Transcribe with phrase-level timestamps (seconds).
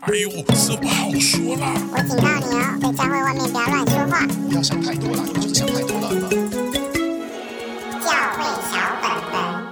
[0.00, 1.72] 哎呦，这不好说啦！
[1.92, 4.26] 我警告你哦，在教会外面不要乱说话。
[4.26, 6.10] 不要想太多了，你就是想太多了。
[8.00, 9.64] 教会小本本，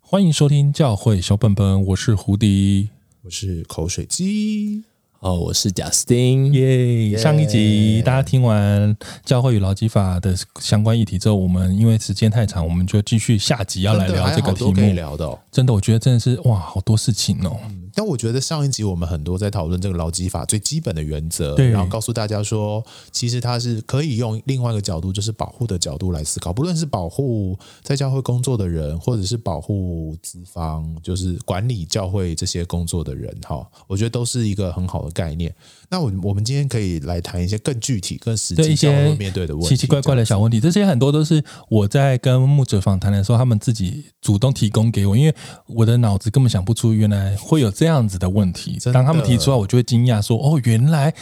[0.00, 2.90] 欢迎收听教会小本本，我是胡迪，
[3.22, 4.84] 我是口水鸡。
[5.20, 7.16] 哦，我是贾斯汀，耶！
[7.16, 14.72] 上一集大家听完教会与劳基法的相关议题之后，我们因为时间太长，我们就继续下集要来聊这个题目。
[14.72, 17.58] 可以聊的哦，真的，我觉得真的是哇，好多事情哦。
[17.64, 35.54] 嗯但我觉得上一集我们很多在讨论这个劳基法最基本的原则，对然后告诉大家说，其实它是可以用另外一个角度，就是保护的角度来思考，不论是保护在教会工作的人，或者是保护资方，就是管理教会这些工作的人，哈，我觉得都是一个很好的概念。
[35.88, 40.60] 那我我们今天可以来谈一些更具体、更实际教会面对的问题，奇奇怪怪的小问题。
[40.60, 45.34] 这些很多都是我在跟牧者访谈的时候，他们自己主动提供给我，因为
[45.68, 48.78] 我的脑子根本想不出原来会有这样子的问题。
[48.92, 51.14] 当他们提出来，我就会惊讶说：“哦，原来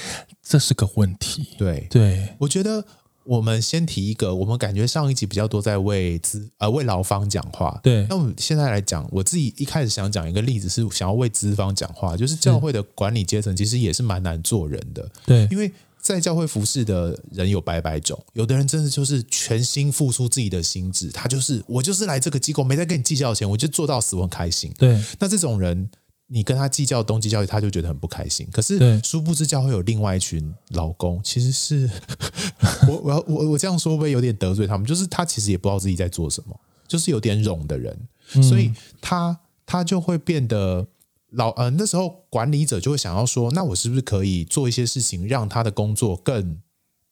[0.42, 2.84] 这是个问题。”对对，我觉得。
[3.27, 8.06] 我们先提一个，我们感觉上一集比较多在为资呃为劳方讲话，对。
[8.06, 15.48] 那我们现在来讲，我自己一开始想讲一个例子，是想要为资方讲话，就是教会的管理阶层其实也是蛮难做人的，对。
[15.50, 24.70] 因为在教会服侍的人有百百种，有的人真的就是全心付出自己的心智，他就是我就是来这个机构没在跟你计较钱，我就做到死，我很开心。
[24.77, 25.02] 对。
[25.19, 25.89] 那这种人。
[26.27, 28.48] 你跟他计较东计较西，他就觉得很不开心。
[28.50, 31.89] 可是，殊不知教会有另外一群老公，其实是
[32.89, 34.86] 我我要我我这样说会不会有点得罪他们？
[34.86, 36.58] 就是他其实也不知道自己在做什么，
[36.89, 37.97] 就是有点冗的人，
[38.42, 40.86] 所以他他就会变得
[41.33, 46.58] 老呃那时候管理者就会想要说，那我是不是可以做一些事情，让他的工作更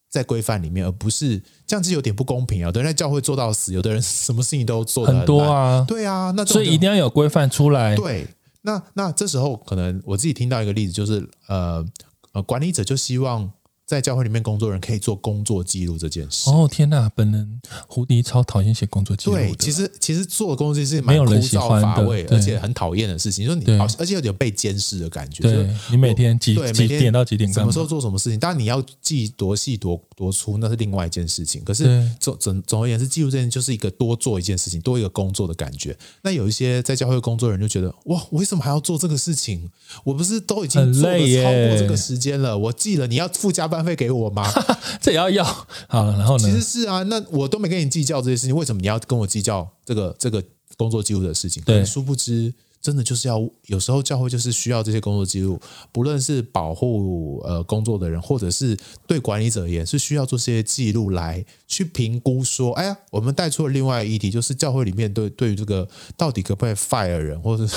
[0.08, 2.66] 在规范里面，而不是这样子有点不公平啊？
[2.66, 8.27] 有的人在教会做到死，有的人什么事情都做很多啊，对啊，那所以一定要有规范出来，对。
[8.62, 11.84] 那那这时候可能我自己听到一个例子，就是呃
[12.32, 13.52] 呃，管理者就希望
[13.84, 16.48] 在教会里面工作人可以做工作记录这件事。
[16.50, 19.36] 哦天哪，本人胡迪超讨厌写工作记录。
[19.36, 23.46] 对，其实其实做工作是蛮枯燥乏味，而且很讨厌的事情。
[23.46, 25.42] 就是你好，而且有点被监视的感觉。
[25.42, 28.39] 对，你每天几几点到几点，什么时候做什么事情？
[28.39, 31.62] 当然你要记多细多多粗，那是另外一件事情。
[31.64, 35.96] 可是总总总而言之，记录这件就是一个多做一件事情，多一个工作的感觉。
[36.23, 39.70] 那有一些在教会工作人就觉得，哇，我为什么还要做这个事情？
[40.05, 42.56] 我不是都已经做了超过这个时间了？
[42.56, 44.44] 我记了，你要附加班费给我吗？
[45.00, 45.44] 这也要要
[45.88, 46.44] 好，然后呢？
[46.44, 50.42] 其实是啊，那我都没跟你计较这些事情，为什么你要跟我计较这个这个
[50.76, 51.62] 工作记录的事情？
[51.64, 55.58] 对，殊不知，真的就是要有时候教会就是需要这些工作记录，
[55.90, 58.76] 不论是保护呃工作的人，或者是
[59.06, 67.76] 对管理者也是需要做这些记录来去评估说，哎呀，我们带出了另外一题，就是教会里面对对于这个到底可不可以 fire 人，或者是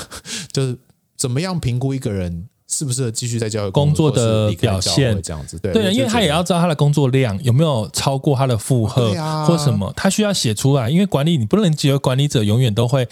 [0.52, 0.78] 就是
[1.18, 2.50] 怎么样评估一个人。
[2.76, 5.58] 适不适合继续在教育工作，的表现这样子？
[5.60, 9.14] 对，对，因为他也要知道他的工作量有没有超过他的负荷，
[9.46, 10.90] 或什么，他需要写出来。
[10.90, 13.08] 因为管理你不能只有管理者永远都会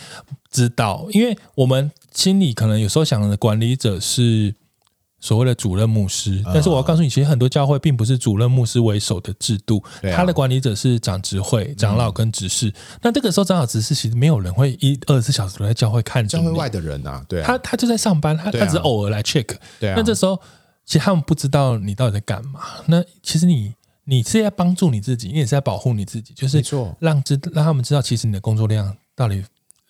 [0.52, 4.56] 知道，因为我们心里可能有时候想的管理者是。
[5.24, 9.82] 所谓的主任牧师，但是我要告诉你，其实很多教会并不是主任牧师为首的制度，
[10.14, 12.70] 他的管理者是长执会、长老跟执事。
[13.02, 19.48] 那这个时候，长老执事其实没有人会一二十四小时都在教会看教会外的人啊，对，他他就在上班，他他只是偶尔来 check。
[19.80, 20.38] 那这时候，
[20.86, 22.60] 其实他们不知道你到底在干嘛。
[22.88, 23.74] 那其实你
[24.04, 26.62] 你是在帮助你自己，你也是在保护你自己，就是
[27.00, 29.42] 让知让他们知道，其实你的工作量到底。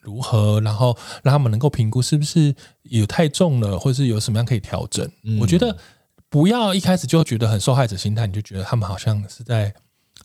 [0.04, 2.54] 如何，然后让他们能够评估是不是
[2.84, 5.10] 有太重了，或者是有什么样可以调整？
[5.24, 5.76] 嗯、我觉得
[6.30, 9.74] 不要一开始就觉得很受害者心态，你就觉得他们好像是在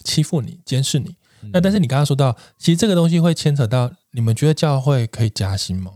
[0.02, 1.14] 欺负你、监视你。
[1.42, 5.92] 嗯、那但是你刚刚说到，其实这个东西会牵扯到，你们觉得教会可以加薪吗？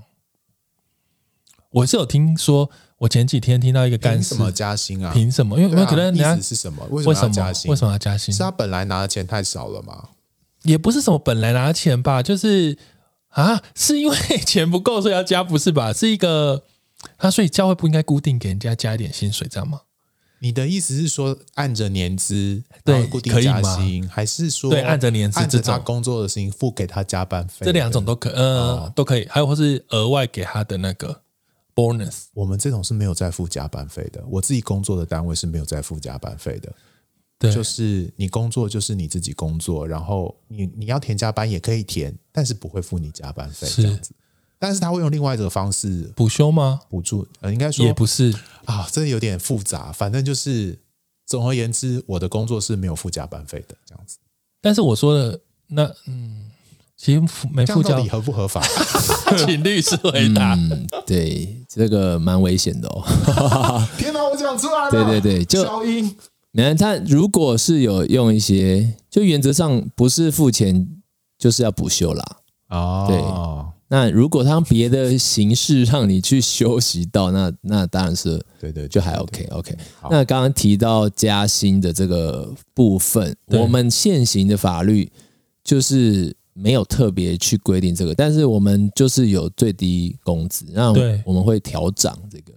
[1.70, 5.12] 我是有听说，我前几天听到一个干什么加薪啊？
[5.12, 5.56] 凭什么？
[5.58, 6.86] 因为有没有可能你意思是什么？
[6.90, 7.70] 为什么要加薪？
[7.70, 8.32] 为什么要加薪？
[8.32, 10.10] 是他本来拿的钱太少了吗？
[10.62, 12.78] 也不是什么本来拿的钱吧，就是。
[13.32, 14.16] 啊，是因为
[14.46, 15.92] 钱不够所以要加，不是吧？
[15.92, 16.62] 是一个
[17.18, 19.82] 啊，所以教会不应该固定给人家加一点薪水，这样吗？
[20.40, 27.64] 你的意思是说按着年资对固定加薪，还是说对按着年资按着他工作的事情付给他加班费？
[27.64, 29.24] 这两种都可，呃，哦、都可以。
[29.30, 31.22] 还有或是额外给他的那个
[31.76, 34.20] bonus，我们这种是没有再付加班费的。
[34.28, 36.72] 我自己工作的单位是没有再付加班费的。
[37.50, 44.12] 就是你工作就是你自己工作，然后你你要填加班也可以填，但是不会付你加班费这样子。
[44.58, 46.80] 但是他会用另外一种方式补休吗？
[46.88, 47.26] 补助？
[47.40, 48.32] 呃，应该说也不是
[48.64, 49.90] 啊，这有点复杂。
[49.90, 50.78] 反正就是
[51.26, 54.18] 总而言之，我的工作是没有付加班费的这样子。
[54.60, 56.50] 但是我说的那嗯，
[56.96, 57.20] 其实
[57.52, 58.62] 没付加， 到底合不合法？
[59.44, 60.54] 请律师回答。
[60.54, 61.58] 嗯，对。
[61.74, 63.02] 这个蛮危险的哦。
[63.96, 64.90] 天哪，我讲出来了。
[64.90, 66.14] 对对对，就消音。
[66.52, 70.86] 你看他如果是有用一些，就原则上不是付钱
[71.38, 72.36] 就是要补休啦。
[72.68, 73.72] 哦，对。
[73.88, 79.76] 那如果他用别的形式让你去休息到，那那当然是对对，就还 OK OK。
[80.10, 85.10] 那刚刚提到加薪的这个部分，我们现行的法律
[85.62, 90.90] 就是没有特别去规定这个，但是我们就是有最低工资，那
[91.26, 92.52] 我们会调涨这个。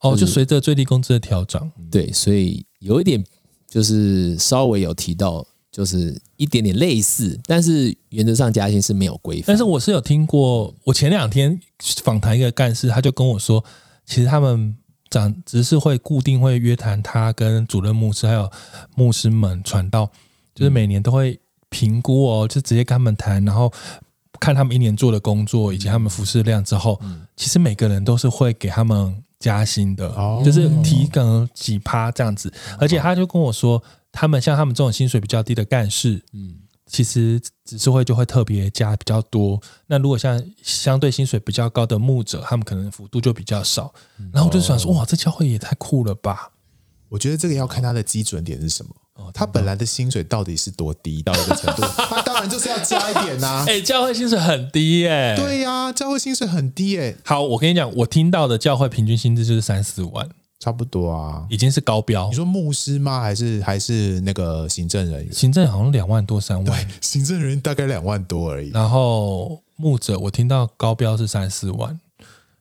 [0.00, 3.24] 哦，就随着最低工资的调涨，对，所以有一点
[3.66, 5.46] 就是稍微有提到。
[5.74, 9.46] 就是一点点类似，但是原则上加薪是没有规范。
[9.48, 11.58] 但是我是有听过，我前两天
[12.04, 13.64] 访谈一个干事，他就跟我说，
[14.06, 14.76] 其实他们
[15.10, 18.48] 长只是会固定会约谈他跟主任牧师还有
[18.94, 20.08] 牧师们传道，
[20.54, 23.72] 就是每年都会评估哦，就直接跟他们谈，然后
[24.38, 27.00] 看他们一年做的工作以及他们服事量之后，
[27.34, 30.08] 其实每个人都是会给他们加薪的，
[30.44, 32.52] 就是提个几趴这样子。
[32.78, 33.82] 而且他就跟我说。
[34.16, 36.54] 他们像他们这种薪水比较低的干事，嗯，
[36.86, 39.60] 其实只是会就会特别加比较多。
[39.88, 43.92] 那如果像相对薪水比较高的牧者，他们可能幅度就比较少。
[44.32, 46.52] 然后我就想说，哇，这教会也太酷了吧！
[47.08, 48.94] 我觉得这个要看他的基准点是什么。
[49.16, 51.82] 哦，他本来的薪水到底是多低到一个程度？
[51.96, 53.64] 他当然就是要加一点呐。
[53.68, 55.34] 哎，教会薪水很低耶。
[55.36, 57.14] 对呀，教会薪水很低哎。
[57.24, 60.28] 好，我跟你讲，我听到的教会平均薪资就是三四万。
[60.60, 62.26] 差不多啊，已经是高标。
[62.30, 63.20] 你说牧师吗？
[63.20, 65.32] 还是还是那个行政人员？
[65.32, 68.70] 行政好像两万多三万，对，行政人员大概两万多而已。
[68.70, 72.00] 然后牧者，我听到高标是三四万，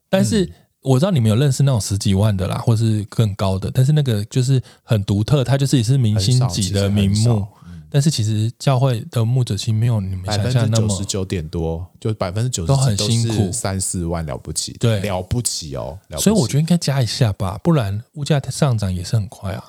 [0.09, 0.51] 但是
[0.83, 7.45] 我知道你们有认识那种十几万的啦，或是更高的，但是那个就是很独特，它就是也是明星级的名目。
[7.89, 15.99] 但是其实教会的牧者其实没有你们想象那么九十九点多，就百分之九十都很辛苦，三四万了不起，对，了不起哦。
[16.17, 19.63] 所以我觉得应该加一下吧，不然物价上涨也是很快啊。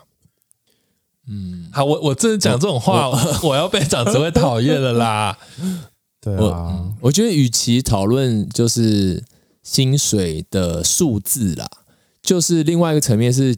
[1.29, 5.37] 嗯，好，我我真的讲这种话，我，我，我要被长子会讨厌了啦。
[6.23, 9.23] 对啊，我，我觉得与其讨论就是
[9.65, 11.69] 薪水的数字啦，
[12.23, 13.57] 就是另外一个层面是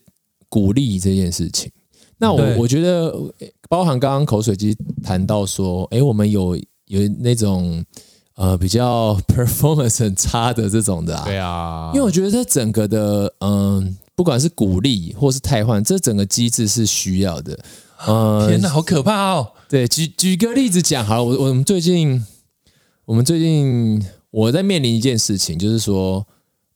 [0.49, 1.71] 鼓励这件事情。
[2.19, 3.13] 那我我觉得，
[3.69, 6.57] 包含刚刚口水鸡谈到说，哎，我们有
[6.87, 7.85] 有那种
[8.37, 17.59] 呃比较 performance 很差的这种的啊，对啊，因为我觉得这整个的嗯、呃，不管是鼓励或是汰换，这整个机制是需要的。
[18.07, 19.53] 呃，天哪，好可怕哦！
[19.69, 22.25] 对，举举个例子讲好了，我我们最近
[23.07, 24.03] 我们最近
[24.37, 26.27] 我在面临一件事情，就是说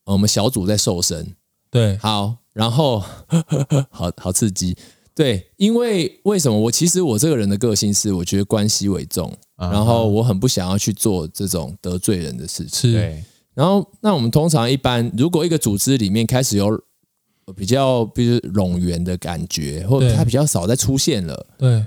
[0.06, 1.34] 我们小组在瘦身，
[1.70, 3.00] 对，好，然后
[3.92, 4.74] 好好刺激。
[5.14, 6.58] 对，因为为什么？
[6.58, 12.92] 我其实我这个人的个性是，我觉得关系为重，然后我很不想要去做这种得罪人的事情。
[12.92, 13.22] 对，
[13.52, 16.82] 然后那我们通常一般，如果一个组织里面开始有
[17.54, 21.84] 比较，比如冗员的感觉，或者他比较少再出现了，对。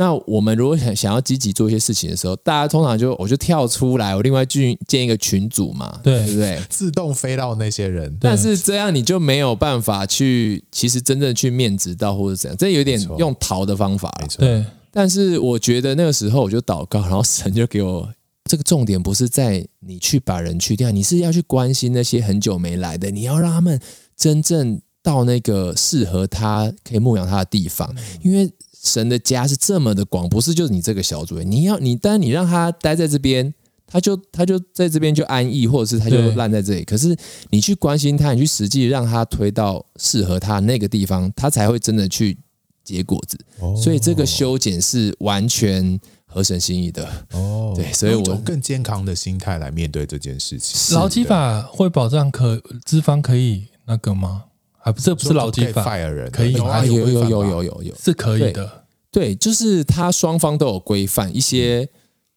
[0.00, 6.62] 那我们如果想想要积极做一些事情的时候，大家通常就我就跳出来，我另外去建一个群组嘛，对，不对？
[6.70, 14.38] 自动飞到那些人，但是这样你就没有办法去，其实真正去面值到或者怎样，这有点用逃的方法，没错。
[14.38, 18.08] 对，但是我觉得那个时候我就祷告，然后神就给我
[18.44, 23.80] 这个重点，不是在你去把人去掉，你是要去关心那些很久没来的，你要让他们
[24.16, 28.48] 真正到那个适合他可以牧养他的地方，因为。
[28.88, 31.40] 神的家是这么的广，不是就是你这个小组。
[31.42, 33.52] 你要你，当你让他待在这边，
[33.86, 36.84] 他就他就在这边就安逸，或者是他就烂在这里。
[36.84, 37.16] 可是
[37.50, 42.36] 你去关心他，你去实际让他推到适合他那个地方，他才会真的去
[42.82, 43.38] 结果子。
[43.60, 47.06] 哦、所以这个修剪是完全合神心意的。
[47.32, 50.96] 哦，对，所以我用更健康的心态来面对这件事情。
[50.96, 54.44] 劳基法会保障可资方可以那个吗？
[54.82, 55.82] 啊，不是，不是劳基法，
[56.30, 58.84] 可以，有有有有有有有，是可以的。
[59.10, 61.88] 对，就是他双方都有规范一些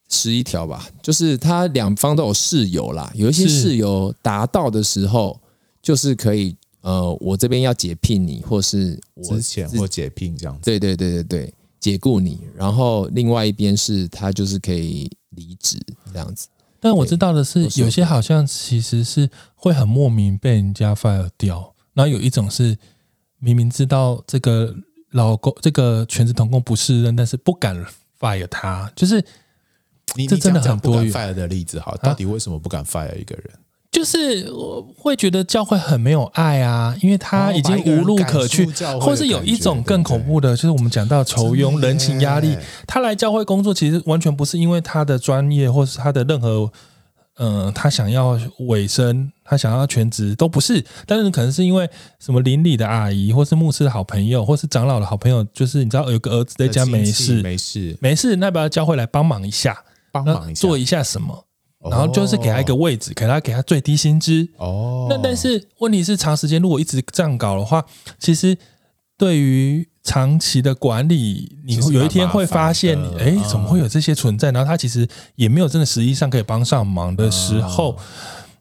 [0.08, 5.38] 十一条吧，就是他两方都有事由啦，有一些事由达到的时候，
[5.82, 10.60] 就是可以呃，我这边要解聘你，或是我之前或解聘这样子。
[10.64, 15.78] 对对对对对，解雇你，然后另外一边是他就是可以离职
[16.12, 16.48] 这样子。
[16.80, 21.74] 但我知道的是，有些好像其实是会很莫名被人家 fire 掉。
[21.94, 22.76] 然后有一种是
[23.38, 24.74] 明明知道这个
[25.10, 27.76] 老公这个全职同工不适任，但是不敢
[28.18, 29.22] fire 他，就是
[30.14, 33.50] 你这真的很多 fire 的例子哈，到底为什么不敢 fire 一个人？
[33.90, 38.64] 就是我会觉得教会很没有爱啊，因为他已经无路可去，
[38.98, 42.56] 或是有一种更恐怖的，就是我们讲到酬庸、人情压力，
[42.86, 46.72] 他来教会工作其实完全不是因为他的专业或是他的任何。
[47.42, 59.76] 嗯、呃，他想要委身，他想要全职都不是，但是可能是因为什么邻里的阿姨，或是牧师的好朋友，或是长老的好朋友，就是你知道有个儿子在家没事，没事，没事，那把他教会来帮忙一下，
[60.12, 61.44] 帮忙一下，做一下什么，
[61.90, 64.48] 然后就是给他一个位置，给他给他最低薪资。
[64.58, 67.84] 哦，那但是问题是，长时间如果一直这样搞的话，
[68.20, 68.56] 其实
[69.18, 74.50] 对于长期的管理，你会有一天会发现，哎，怎么会有这些存在？
[74.50, 77.96] 然后他其实也没有真的实际上可以帮上忙的时候，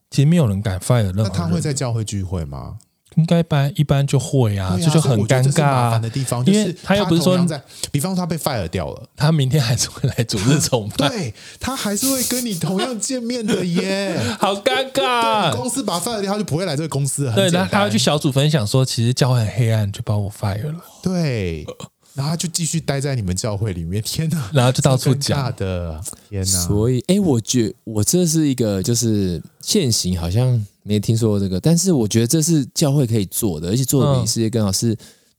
[0.10, 1.24] 其实没有人敢 fire 任何人。
[1.24, 2.77] 那他会在教会聚会吗？
[3.15, 15.56] 应该般一般就会啊，这就很尴尬的地方，因为他又不是说在，比方说他被 fire 掉了，他明天还是会来主日崇拜，对他还是会跟你同样见面的耶， 好尴尬。
[15.56, 17.36] 公司把他 fire 掉，他就不会来这个公司了。
[17.36, 20.75] 对，那他要去小组分享说，其实教会很黑暗，就把我 fire 了。
[21.03, 21.65] 对。
[22.13, 24.50] 然后他就继续待在你们教会里面，天哪！
[24.51, 25.98] 然后就到处讲的，
[26.30, 26.60] 天哪！
[26.68, 34.71] 所以，哎，我觉我这是一个就是现行，好像没听说过这个，但是我觉得这是教会可以做的，而且做的比世界更好。
[34.71, 34.95] 是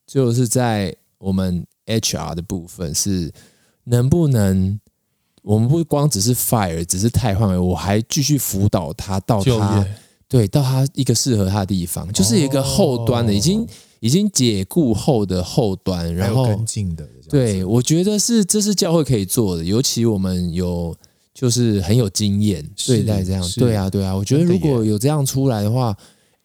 [0.07, 3.33] 就是在我们 HR 的部分，是
[3.85, 4.79] 能不能
[5.43, 9.87] 我们不光只是 fire，只是汰换，我还继续辅导他到他
[10.29, 13.67] 对到他一个适合他的地方，就是一个后端的已经。
[14.03, 20.93] 已经解雇后的后端，然后跟进的，对，我觉得是这是教会可以做的，尤其我们有
[21.35, 25.97] 就是很有经验对待这样，对啊，对啊，我觉得如果有这样出来的话，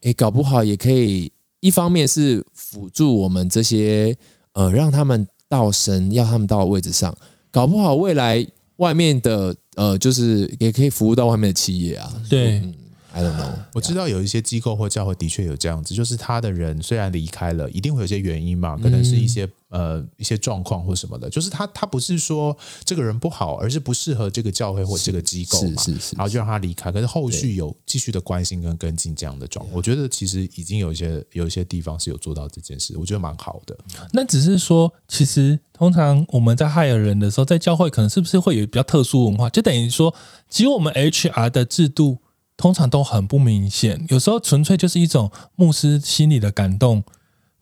[0.01, 4.15] 诶，搞不好也可以，一方面是辅助我们这些
[4.53, 7.15] 呃，让他们到神要他们到位置上，
[7.51, 8.45] 搞不好未来
[8.77, 12.59] 外面的呃，就是也可以服务到外面的企业啊，对。
[12.59, 12.73] 嗯
[13.17, 13.51] I don't know.
[13.73, 22.55] 我知道有一些机构或教会的确有这样子，就是他的人虽然离开了，一定会有些原因嘛，可能是一些、嗯、呃一些状况或什么的，就是他他不是说
[22.85, 26.91] 这个人不好，而是不适合这个教会或这个机构嘛，是是是是，然后就让他离开。
[26.91, 33.75] 可是后续有继续的关心跟跟进这样的状况，我觉得其实已经有一些有一些地方是有做到这件事，我觉得蛮好的。
[34.13, 39.49] 那只是说，其实通常我们在 hire 人的时候，在教会可能是不是会有比较特殊文化？
[39.49, 40.13] 就等于说，
[40.47, 42.19] 其实我们 HR 的制度。
[42.57, 47.03] 通常都很不明显，有时候纯粹就是一种牧师心里的感动，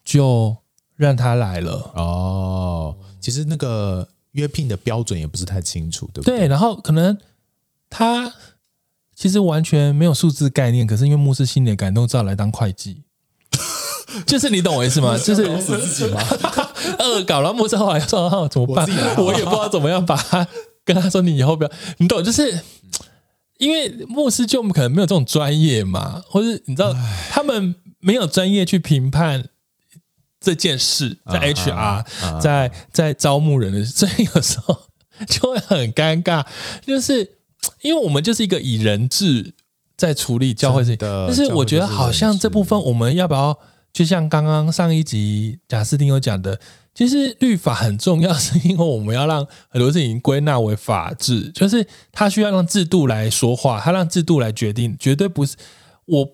[0.05, 0.55] 就
[0.95, 1.91] 让他来了。
[1.93, 6.39] 哦，其实那个约聘的标准也不是太清楚，对不对？
[6.39, 7.17] 对，然后可能
[7.89, 8.33] 他
[9.13, 13.03] 其实完全没有数字概念，可是因为牧师心里的感动，只好来当会计。
[14.25, 15.17] 就是你懂我意思吗？
[15.19, 16.21] 就是搞死自己吗？
[16.99, 18.87] 恶搞，然后牧师后来说：“哦，怎么办？
[19.17, 20.47] 我，我也不知道怎么样把他
[20.85, 22.23] 跟他说，你以后不要，你懂？
[22.23, 22.57] 就是。”
[23.57, 26.93] 因为牧师就可能没有这种专业嘛，或者你知道
[27.29, 29.47] 他们没有专业去评判
[30.39, 34.77] 这件事，在 HR 在在招募人的， 所以有时候
[35.27, 36.45] 就会很尴尬。
[36.85, 37.37] 就是
[37.81, 39.53] 因为我们就是一个以人治
[39.95, 43.57] 在处理教会事情，但是我觉得好像这部分我们要不要，
[43.93, 46.59] 就像刚刚上一集贾斯汀有讲的。
[46.95, 55.57] 其实律法很重要，是因为我们要让很多事情归纳为法治，就是它需要让制度来说话，它让制度来决定，绝对不是
[56.05, 56.27] 我。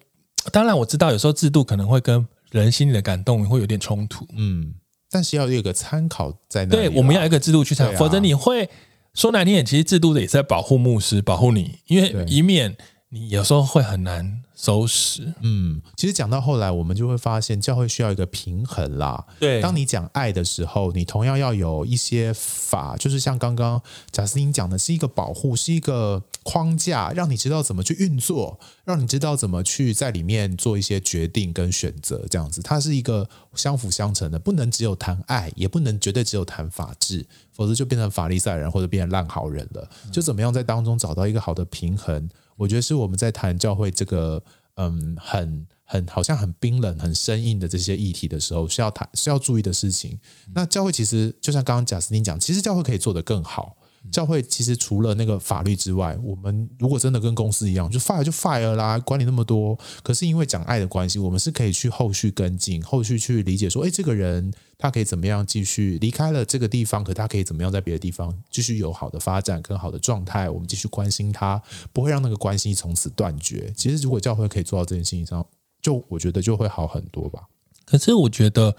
[0.51, 4.73] 当然我知道有时候制度可能会跟人心里的感动会有点冲突，嗯，
[5.09, 6.89] 但是要有一个参考在那里。
[6.89, 8.69] 对，我们要有一个制度去参考，啊、否则你会
[9.13, 12.75] 说难听点，其实制度的也是在保护牧师，保护你，因为以免
[13.09, 14.41] 你有时候会很难。
[14.61, 19.25] 收拾，嗯，其实讲到后来，我们就会发现教会需要一个平衡啦。
[19.39, 39.89] 对，当你讲爱的时候，你同样要有一些法，就是像刚刚贾斯汀讲的，是一个保护，是一个框架，让你知道怎么去运作，让你知道怎么去在里面做一些决定跟选择，这样子，它是一个相辅相成的，不能只有谈爱，也不能绝对只有谈法治，否则就变成法利赛人或者变成烂好人了。
[40.11, 42.29] 就怎么样在当中找到一个好的平衡？
[42.61, 44.43] 我觉得是我们在谈教会这个，
[44.75, 50.19] 嗯，很很好像很冰冷、很生硬的这些议题的时候，需要谈、需要注意的事情。
[50.53, 53.75] 那教会其实就像刚刚贾斯汀讲，其实教会可以做得更好。
[54.09, 59.77] 教会其实除了那个法律之外，我们如果真的跟公司一样，就 fire 就 fire 啦，管你那么多。
[60.01, 70.49] 可是因为讲爱的关系，我们是可以去后续跟进，后续去理解说，诶，这个人他可以怎么样继续离开了这个地方，可他可以怎么样在别的地方继续有好的发展、更好的状态。
[70.49, 71.61] 我们继续关心他，
[71.93, 73.71] 不会让那个关系从此断绝。
[73.77, 75.45] 其实如果教会可以做到这件事情上，
[75.81, 77.43] 就我觉得就会好很多吧。
[77.85, 78.75] 可是我觉得，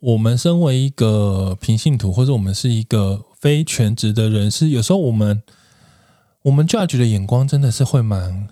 [0.00, 3.22] 我们身为一个平信徒，或者我们是一个。
[3.38, 5.40] 非全职的人士有时候我们
[6.42, 8.48] 我们 judge 的眼光真的是会蛮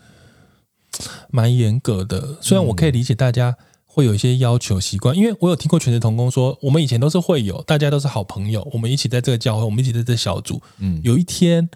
[1.33, 2.39] 蛮严格的。
[2.41, 10.63] 虽然我可以理解大家会有一些要求习惯，因为我有听过全职同工说，我们以前都是会有，大家都是好朋友，我们一起在这个教会，我们一起在这个小组。
[10.79, 11.69] 嗯，有一天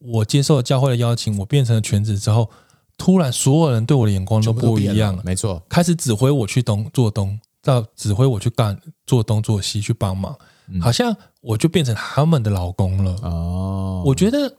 [0.00, 2.50] 我接受了教会的邀请，我变成了全职之后，
[2.98, 13.12] 突然所有人对我的眼光都不一样了，没错，开始指挥我去东做东，到指挥我去干做东做西去帮忙，嗯、好像我就变成他们的老公了。
[13.22, 14.56] 哦，我觉得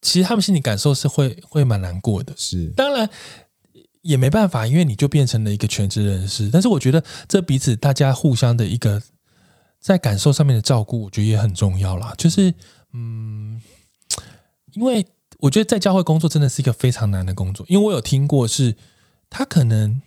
[0.00, 2.32] 其实他们心里感受是会会蛮难过的。
[2.36, 3.08] 是，当然
[4.00, 6.48] 也没办法，因为你就变成了一个全职人士。
[6.50, 9.02] 但是我觉得这彼此大家互相的一个
[9.78, 12.14] 在感受上面的照顾，我觉得也很重要啦。
[12.16, 12.54] 就是
[12.92, 13.60] 嗯，
[14.72, 15.06] 因为。
[15.38, 18.76] 我觉得在教会工作真的是一个非常难的工作，因为我有听过是，
[19.28, 20.00] 他可能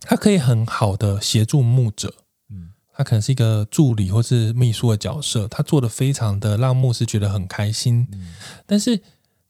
[0.00, 2.14] 他可以很好的协助牧者，
[2.50, 8.34] 嗯，他可能是一个助理或是秘书的角色，他做的非常的让牧师觉得很开心，嗯，
[8.66, 9.00] 但是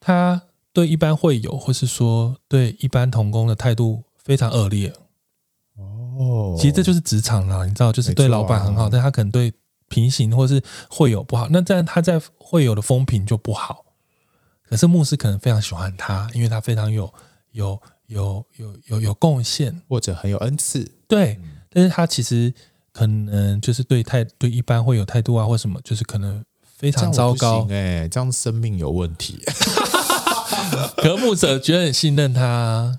[0.01, 4.93] 他对一般会友或是说对一般童工的态度非常恶劣，
[5.77, 9.53] 哦，其实这就是职场啦，你知道，就是对老板很好，但他可能对
[9.89, 13.85] 平行或是会友不好，那这样他在会友的风评就不好。
[14.63, 17.13] 可是牧师可能非常喜欢他，因为他非常有
[17.53, 20.91] 有有有有有贡献，或者很有恩赐。
[21.07, 21.39] 对，
[21.71, 22.53] 但是他其实
[22.93, 26.43] 可能就是对态对一般会有态度啊，或什么，就是可能
[26.77, 27.67] 非常糟糕。
[27.71, 29.43] 哎，这样生命有问题。
[30.97, 32.99] 可牧者觉得很信任他，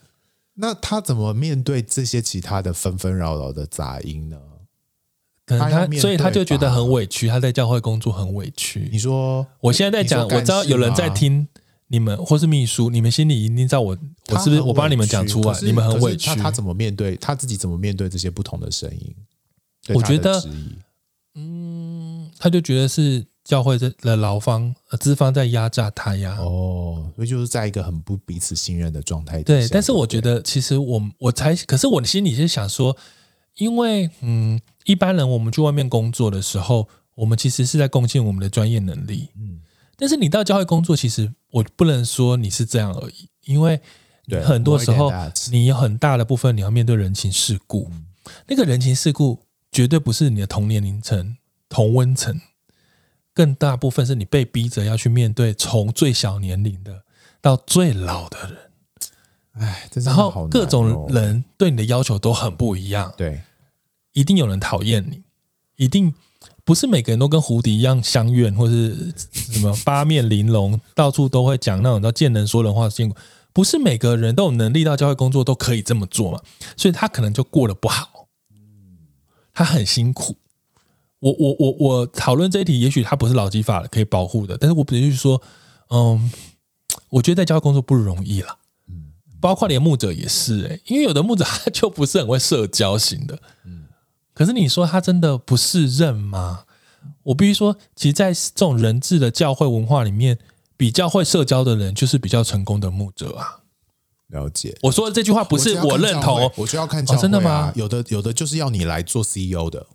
[0.56, 4.38] 那他怎么面对这些其他的纷纷扰扰的杂音呢？
[5.46, 7.28] 可能他，所以他就觉得很委屈。
[7.28, 8.88] 他在教会工作很委屈。
[8.92, 11.48] 你说，我现在在讲，我知道有人在听。
[11.92, 13.98] 你们或是秘书，你们心里一定知道我，
[14.30, 15.60] 我是不是我帮你们讲出来？
[15.62, 16.28] 你们很委屈。
[16.28, 17.58] 他他怎么面对他自己？
[17.58, 19.16] 怎么面对这些不同的声音？
[19.96, 20.40] 我觉得，
[21.34, 26.38] 嗯，他就觉得是教会的劳方、资方在压榨他呀。
[26.40, 29.42] 哦，所以就是在一个很不彼此信任的状态。
[29.42, 32.96] 对，但是我觉得，其实我我才，可是我的心里是想说，
[33.56, 39.30] 因为嗯，一般人我们去外面工作的时候，我们其实是在贡献我们的专业能力。
[39.36, 39.62] 嗯。
[40.00, 43.80] 但是你到教会工作，其实我不能说你是这样而已，因为
[44.44, 45.12] 很多时候
[45.52, 47.92] 你有很大的部分你要面对人情世故，
[48.48, 51.36] 那个人情世故绝对不是你的同年龄层、
[51.68, 52.40] 同温层，
[53.34, 57.04] 更大部分是你被逼着要去面对从最小年龄的
[57.42, 58.58] 到最老的人，
[59.68, 63.42] 哎，然后各种人对你的要求都很不一样，对，
[64.14, 65.24] 一定有人讨厌你，
[65.76, 66.14] 一定。
[66.70, 73.12] 不是每个人都跟胡迪一样相愿，或是什么八面玲珑，到处都会讲那种叫见人说人话的见。
[73.52, 76.40] 不是每个人都有能力到教会工作都可以这么做嘛？
[76.78, 78.28] 所以他可能就过得不好，
[79.52, 80.36] 他很辛苦。
[81.18, 85.42] 我我我我讨论这一题，也许他不是老基法可以保护的，但是我必须说，
[85.90, 86.32] 嗯，
[87.10, 88.60] 我觉得在教会工作不容易了。
[89.42, 93.40] 包括连牧者也是哎、欸，因为有的牧者他就不是很会社交型的。
[94.40, 96.64] 可是你说他真的不是任吗？
[97.24, 100.40] 我必须说，其实，在这种人质的教会文化里面，
[100.78, 103.60] 比较会社交的人，就是比较成功的牧者啊。
[104.28, 107.74] 了解，我说的这句话不是我认同，我就要看教会、真的吗？
[107.76, 109.86] 有的有的就是要你来做 CEO 的，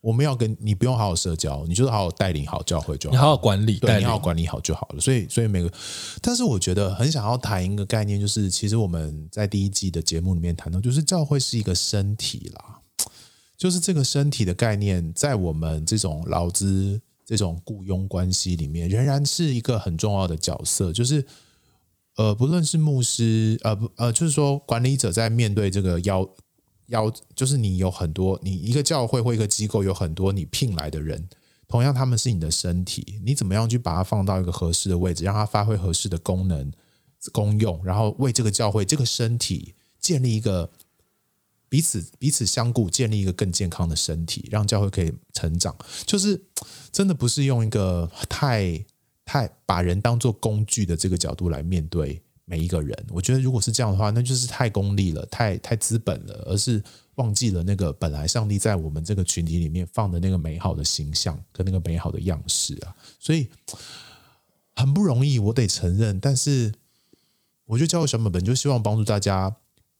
[0.00, 5.00] 我们要跟你不用好好社交，你就是好好带领好教会就好，你好好管理，对，你好好管理好就好了。
[5.00, 5.72] 所以，所以每个，
[6.20, 12.75] 但是我觉得很想要谈一个概念，就是其实我们在第一季的节目里面谈到，就是教会是一个身体啦。
[13.56, 20.92] 就是这个身体的概念，在我们这种劳资这种雇佣关系里面，仍然是一个很重要的角色。
[20.92, 21.24] 就是，
[22.16, 26.28] 呃，不论是牧师，呃，不，呃，就是说管理者在面对这个邀
[26.88, 31.26] 邀，就是你有很多，你一个教会或一个机构有很多你聘来的人，
[31.66, 36.70] 同样他们是你的身体，你怎么样去把它放到一个合适的位置，让它发挥合适的功能
[37.32, 40.70] 功用，然后为这个教会这个身体建立一个。
[41.68, 45.76] 彼此彼此相顾，建立一个更健康的身体，让教会可以成长。
[46.04, 46.40] 就是
[46.92, 48.84] 真的不是用一个太
[49.24, 52.96] 太把人当做工具的这个角度来面对每一个人。
[53.10, 56.80] 我觉得如果是这样的话，那就是太功利了，太太资本了，而是
[57.16, 62.94] 忘记了那个本来上帝在我们这个群体里面放的那个美好的形象跟那个美好的样式啊。
[63.18, 63.48] 所以
[64.76, 66.20] 很不容易，我得承认。
[66.20, 66.72] 但是
[67.64, 69.56] 我觉得教会小本本就希望帮助大家。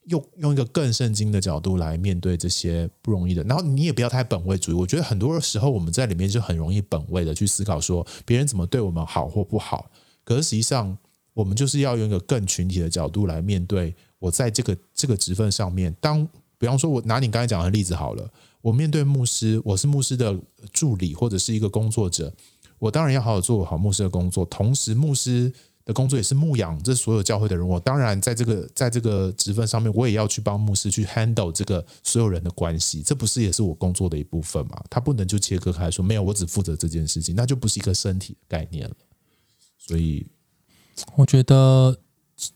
[0.07, 4.75] 用用一个更圣经的角度来面对这些不容易的，然后你也不要太本位主义。
[4.75, 9.91] 我觉得很多时候我们在里面就很容易本位的去思考说别人怎么对我们好或不好。
[10.25, 10.97] 可是实际上，
[11.35, 13.95] 我们就是要用一个更群体的角度来面对。
[14.19, 16.27] 我在这个这个职份上面，当
[16.59, 18.29] 比方说，我拿你刚才讲的例子好了，
[18.63, 20.39] 我面对牧师，我是牧师的
[20.73, 22.33] 助理或者是一个工作者，
[22.79, 25.53] 我当然要好好做好牧师的工作，同时牧师。
[25.87, 34.83] 的工作也是牧养这所有教会的人，我当然在这个在这个职分上面，我也要去帮牧师去 handle 这个所有人的关系，这不是也是我工作的一部分吗？
[34.91, 38.95] 他不能就切割开说，没有，我只负责这件事情，那就不是一个身体的概念了。
[39.79, 40.27] 所以，
[41.15, 41.97] 我觉得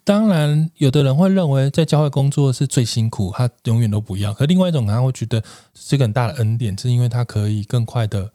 [0.02, 4.34] 当然，有的人会认为在教会工作是最辛苦，他永远都不要。
[4.34, 5.40] 可另外一种，他会觉得
[5.72, 8.32] 是一个很大的恩典，是因为他可以更快的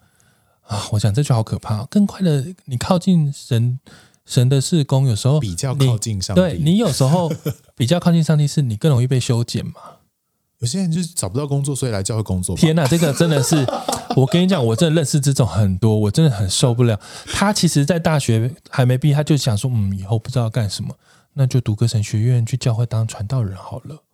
[0.61, 0.87] 啊。
[0.93, 3.77] 我想这句好可怕，更快的你靠近神，
[4.25, 6.41] 神的事工，有时候比较靠近上帝。
[6.41, 7.31] 对，你有时候
[7.75, 9.73] 比较靠近上帝，是你更容易被修剪嘛。
[10.59, 12.55] 有些人就是找不到工作，所以来教会工作。
[12.55, 13.55] 天哪，这个真的是，
[14.15, 16.99] 我跟你讲，我真的认识这种很多，我真的很受不了。
[17.33, 20.95] 他其实，在大学还没毕业，他就想说，嗯，以后不知道干什么。
[21.33, 24.04] 那就读个神学院，去教会当传道人好了。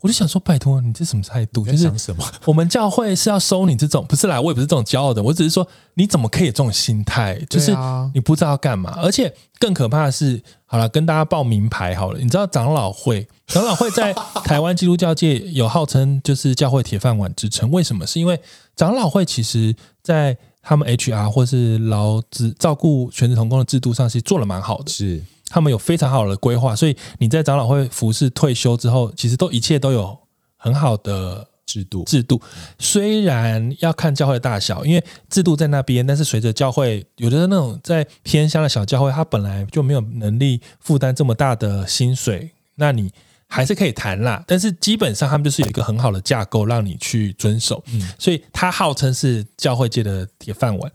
[0.00, 1.64] 我就想说，拜托你这什么态度？
[1.64, 2.24] 就是想什么？
[2.46, 5.20] 我们教会是要收你这种，不是啦，我也不是这种骄傲的。
[5.22, 7.36] 我只是说，你怎么可以有这种心态？
[7.50, 7.76] 就是
[8.14, 8.96] 你不知道干嘛。
[9.02, 12.20] 而且更可怕的是，好了，跟大家报名牌好了。
[12.20, 13.26] 你知道长老会？
[13.48, 14.12] 长老会在
[14.44, 17.70] 台湾基督教界有号称就是教会铁饭碗之称。
[17.72, 18.06] 为什么？
[18.06, 18.40] 是因为
[18.76, 24.92] 长老会其实在他们 HR 或是劳资照顾全职同工的制度上，是做了蛮好的。
[24.92, 25.24] 是。
[25.48, 30.18] 他们有非常好的规划，所以你在长老会服侍退休之后，其实都一切都有
[30.56, 32.04] 很好的制度。
[32.04, 32.40] 制度
[32.78, 43.10] 虽然要看教会的大小，因为制度在那边，但是随着教会有的那种在偏乡的小教会，他本来就没有能力负担这么大的薪水，那你
[43.46, 44.44] 还是可以谈啦。
[44.46, 50.92] 但是基本上他们就是有一个很好的架构让你去遵守，嗯，所以他号称是教会界的铁饭碗。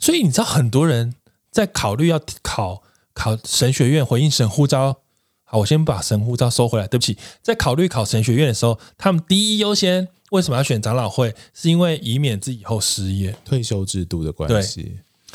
[0.00, 1.14] 所以你知道很多人
[1.52, 2.82] 在考虑要考。
[3.14, 5.00] 考神学院回应神呼召，
[5.44, 6.86] 好，我先把神呼召收回来。
[6.86, 11.34] 对不起，在考虑考神学院的时候，他们第一优先为什么要选长老会？
[11.52, 14.82] 是因为以免自己以后失业、退休制度的关系。
[14.82, 14.92] 对，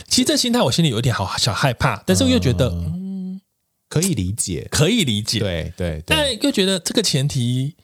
[0.07, 3.41] 其实这心态我心里有点好小害怕，但是我又觉得嗯，嗯，
[3.89, 7.75] 可以理解，可以理解，对对，对，但又觉得这个前提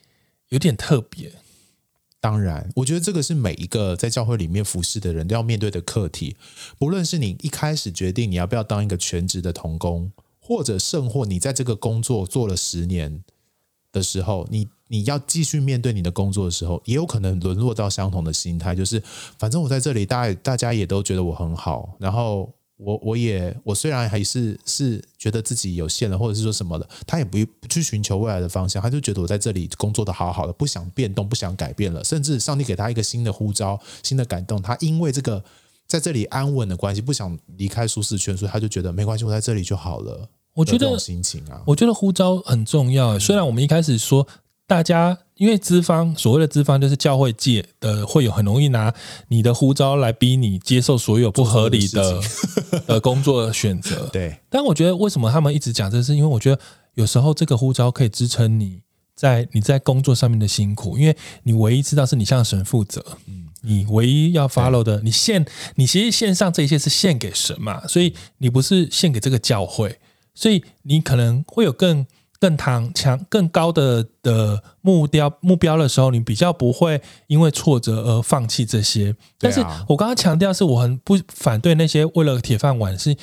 [0.49, 1.31] 有点特别。
[2.23, 6.37] 当然，我觉得这个是每一个在教会里面服侍的人都要面对的课题。
[6.79, 10.09] 不论是你一开始决定你要不要当一个全职的童工，
[10.39, 13.25] 或者甚或你在这个工作做了十年
[13.91, 19.03] 的时候，你你要继续面对你的工作的时候，也有可能沦落到相同的心态，就是
[19.37, 22.53] 反正我在这里，大大家也都觉得我很好，然后。
[22.77, 32.03] 我我也我虽然还是是觉得自己有限了，或者是说什么的，他也不不去寻求未来的方向，他就觉得我在这里工作的好好的，不想变动，不想改变了。
[32.03, 35.43] 甚至上帝给他一个新的呼召、新的感动，他因为这个
[35.87, 40.27] 在这里安稳的关系，不想离开舒适圈，所以他就觉得没关系，我在这里就好了。
[40.53, 43.17] 我觉得心情啊，我觉得呼召很重要。
[43.17, 44.27] 虽然我们一开始说。
[44.65, 48.93] 大家因为资方所谓的资方就是教会界的，会有很容易拿
[49.27, 52.21] 你的呼召来逼你接受所有不合理的
[52.87, 54.07] 呃 工作选择。
[54.13, 56.59] 对，但我觉得为什么他们一直讲这是因为我觉得
[56.93, 58.79] 有时候这个呼召可以支撑你
[59.15, 65.45] 在你在工作上面的辛苦，因为你唯一知道是你向神负责，嗯，你唯一要 follow 的，你献
[65.75, 69.99] 你其实献上这一切是献给神嘛，所以你不是献给这个教会，
[70.33, 72.07] 所以你可能会有更。
[72.43, 79.15] 更强、强、更高的的目标目标的时候，你比较不会因为挫折而放弃这些。
[79.39, 83.15] 但是我刚刚强调是我很不反对那些为了铁饭碗，是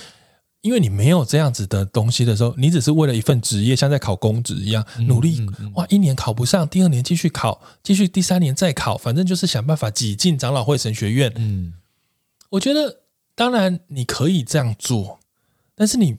[0.62, 5.46] 因为你没有这样子的东西的时候，你只是为了一份职业，像在考公职一样努力。
[5.74, 11.30] 哇，一年考不上，第二年继续考，继续第三年再考，反正就是想办法挤进长老会神学院。
[11.36, 11.74] 嗯，
[12.48, 13.02] 我觉得
[13.34, 15.18] 当然你可以这样做，
[15.74, 16.16] 但是你。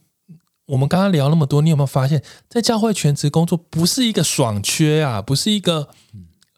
[0.71, 5.89] 我们刚刚聊那么多，你有没有发现，在教会全职工作不是一个爽缺啊，不是一个，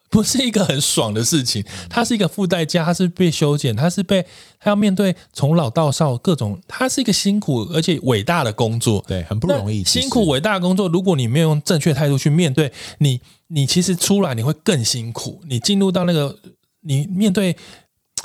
[0.08, 4.24] 不是一个很爽的事情，它是一个附带加，它是被修剪，它是被，
[4.60, 16.38] 它要面对从老到少各种，它是一个辛苦而且伟大的工作，对，很不容易，辛苦伟大的工作，如果你没有用正确态度去面对，你，你其实出来你会更辛苦，你进入到那个，
[16.82, 17.58] 你面对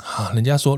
[0.03, 0.77] 啊，人家说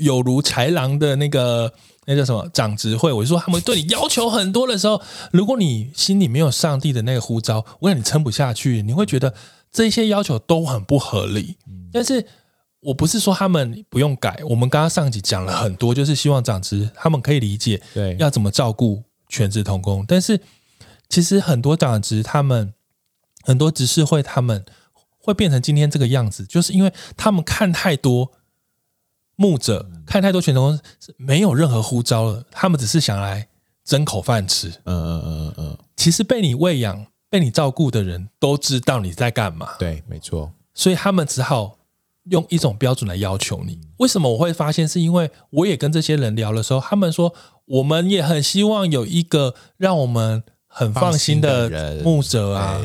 [0.00, 1.70] 有如豺狼的那个。
[2.10, 3.12] 那叫什么长执会？
[3.12, 4.98] 我就说他们对你要求很多的时候，
[5.30, 9.34] 如果你心里没有上帝的那个呼召，我想你撑不下去，你会觉得
[9.70, 11.58] 这些要求都很不合理。
[11.92, 12.26] 但是
[12.80, 20.02] 我不是说他们不用改，我们刚刚上集讲了很多，就是希望长职他们可以理解，对，要怎么照顾全职童工。
[20.08, 20.40] 但是
[21.10, 22.72] 其实很多长职他们
[23.42, 24.64] 很多执事会他们
[25.18, 28.32] 会变成今天这个样子，就是因为他们看太多。
[29.40, 33.46] 牧者看太多全职同工是没有任何呼召了，他们只是想来
[33.84, 34.68] 争口饭吃。
[34.84, 39.76] 嗯嗯嗯嗯嗯，其实被你喂养、被你照顾的人都知道你在干嘛。
[39.78, 40.52] 对，没错。
[40.74, 41.78] 所以他们只好
[42.24, 43.78] 用一种标准来要求你。
[43.98, 44.88] 为什么我会发现？
[44.88, 47.32] 是因为我也跟这些人聊的时候，他们说
[47.66, 52.80] 我们也很希望有一个让我们很放心的牧者啊。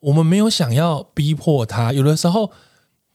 [0.00, 2.50] 我们没有想要逼迫他，有的时候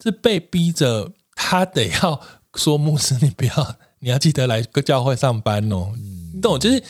[0.02, 2.22] 是被逼着他得要。
[2.58, 5.94] 说牧师，你不要，你要记得来个教会上班哦。
[6.34, 6.84] 你懂，就是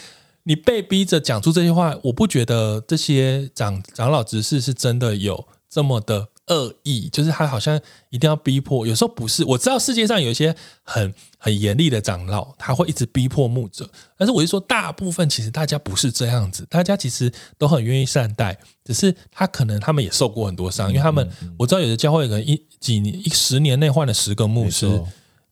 [0.43, 8.88] 你被逼着讲出这些话，我不觉得这些长长老执事是真的有这么的恶意，就是他好像一定要逼迫。
[8.88, 13.89] 有时候不是，我知道世界上有一些很很严厉的长老，他会一直逼迫牧者。
[14.17, 24.88] 但是我就说，大部分其实大家不是这样子，大家其实都很愿意善待，只是他可能他们也受过很多伤，因为他们我知道有的教会可能一几年一十年内换了十个牧师，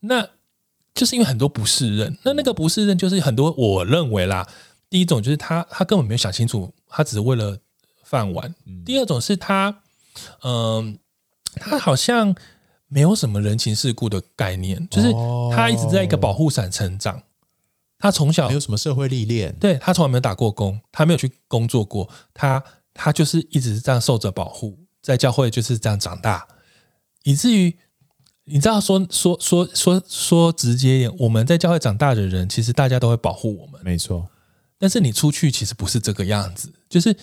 [0.01, 0.29] 那
[0.93, 2.17] 就是因为很多不适任。
[2.23, 4.47] 那那个不适任就是很多，我认为啦。
[4.89, 7.57] 第一种就是他，他根本没有想清楚，他只是为了
[8.03, 8.53] 饭碗。
[8.65, 9.81] 嗯、第二种是他，
[10.43, 10.93] 嗯、呃，
[11.55, 12.33] 他好像
[12.87, 15.11] 没有什么人情世故的概念，就是
[15.53, 17.23] 他一直在一个保护伞成长。
[17.97, 26.47] 他从小没有什么社会历练，对，他从来没有打过工，他没有去工作过，他他就是一直这样受着保护，在教会就是这样长大，
[27.23, 27.75] 以至于
[28.45, 34.27] 你知道说说说说说直接一点，我们在教会长大的人，其实大家都会保护我们，没错。
[34.77, 37.15] 但是你出去其实不是这个样子，就是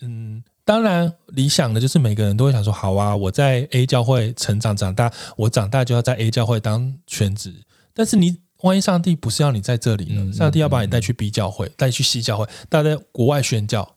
[0.00, 7.54] 嗯，当然理想的就是每个人都会想说，好啊，我在 A 教会成长长大，我长大就要在 A 教会当全职。
[7.94, 10.32] 但是你万一上帝不是要你在这里呢？
[10.32, 13.94] 上帝要把你带去 B 教会，带去 C 教会，带在国外宣教，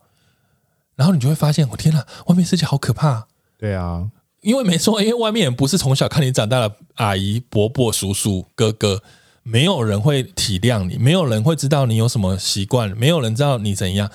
[0.94, 3.26] 然后你就会发现，我天哪，外面世界好可怕。
[3.58, 4.08] 对啊，
[4.40, 9.02] 因为没错， 因为外面人不是从小看你长大的阿姨、伯伯、叔叔、哥哥。
[9.42, 14.08] 没有人会体谅你，没有人会知道你有什么习惯，没有人知道你怎样，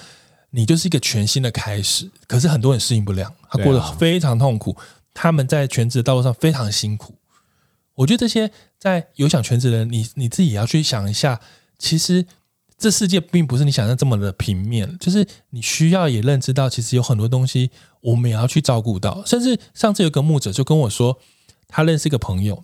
[0.51, 2.11] 你就是一个全新的开始。
[2.27, 4.77] 可是很多人适应不了，他过得非常痛苦，
[5.15, 7.15] 他们在全职的道路上非常辛苦。
[7.95, 11.41] 我觉得这些在有想全职的人，你你自己也要去想一下，
[11.79, 12.27] 其实
[12.77, 19.23] 这世界并不是你想象这么的平面，就是你需要也认知到，其实有很多东西我们也要去照顾到。
[19.25, 21.17] 甚至上次有个牧者就跟我说，
[21.67, 22.63] 他认识一个朋友。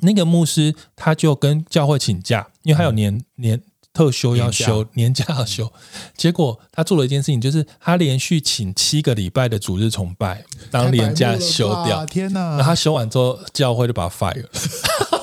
[0.00, 3.60] 那个牧师他就跟教会请假，因为他有年年
[3.92, 5.72] 特休要休，年假要休。
[6.16, 12.06] 结果他做了一件事情，就是他连续请七个礼拜的主日崇拜当年假休掉。
[12.06, 12.50] 天哪！
[12.50, 14.48] 然后他休完之后，教会就把他 fire 了。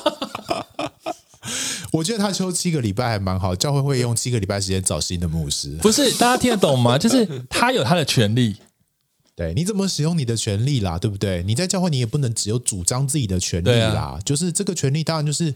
[1.96, 5.72] 我觉得他休七个礼拜还蛮好，教会会用七个礼拜时间找新的牧师。
[5.82, 6.98] 不是，大家听得懂吗？
[7.00, 8.58] 就是他有他的权利。
[9.34, 10.98] 对，你怎么使用你的权利啦？
[10.98, 11.42] 对不对？
[11.44, 14.02] 你在教会，你也不能只有主张自己的权利啦。
[14.02, 15.54] 啊、就是这个权利，当然就是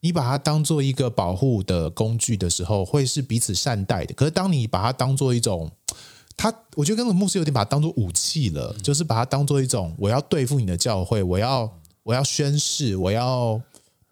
[0.00, 4.14] 你把它当做一个保护的工具的时候，会是彼此善待的。
[4.14, 5.70] 可是当你把它当做一种，
[6.36, 11.68] 他我觉得跟牧师有点把它当做武器了，嗯、就是把它当做一种我要对付你的教会，我要
[12.04, 13.60] 我要宣誓，我要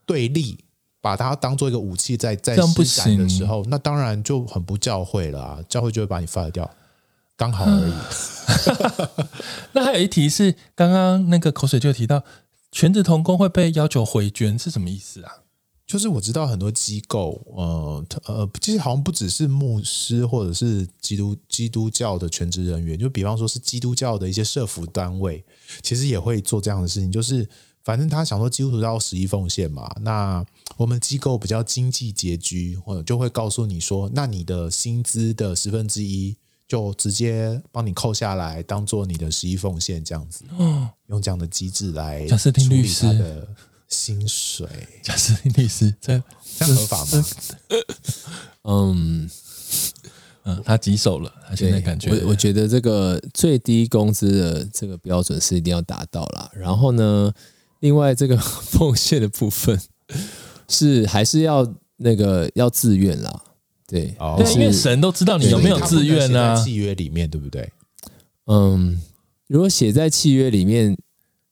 [0.05, 0.59] 对立，
[1.07, 5.61] 把它当做一个武器在在施展的时候，那当然就很不教会了啊！
[5.69, 6.69] 教会就会把你 fire 掉。
[7.37, 7.93] 刚好而已。
[9.71, 12.25] 那还有一题是，刚刚那个口水就提到，
[12.73, 15.31] 全职同工会被要求回捐，是什么意思啊？
[15.87, 25.45] 就是我知道很多机构，呃呃，其实好像不只是牧师或者是基督基督教的全职人员，就比方说是基督教的一些社服单位，
[25.83, 27.13] 其实也会做这样的事情。
[27.13, 27.49] 就是
[27.87, 30.45] 反正他想说基督徒要十一奉献嘛，那
[30.77, 36.37] 我们机构比较经济拮据，或者就会告诉你说，那你的薪资的十分之一。
[36.69, 43.47] 就直接帮你扣下来，当做你的十一奉献这样子，哦、用这样的机制来处理他的
[43.87, 44.67] 薪水。
[45.01, 46.21] 贾斯汀律师，这
[46.59, 47.25] 这样合法吗？
[48.65, 49.31] 嗯
[50.43, 56.51] 嗯，他棘手了，他现在感觉，我我觉得这个最低工资的这个标准是一定要达到啦。
[56.53, 57.33] 然后呢，
[57.81, 59.81] 另外这个 奉献的部分
[60.69, 63.43] 是还是要那个要自愿啦。
[63.87, 66.65] 对，哦、因为神都知道你有没有自愿呢、啊？
[66.65, 67.73] 契约里面对不对？
[68.47, 69.01] 嗯，
[69.47, 70.97] 如果写在契约里面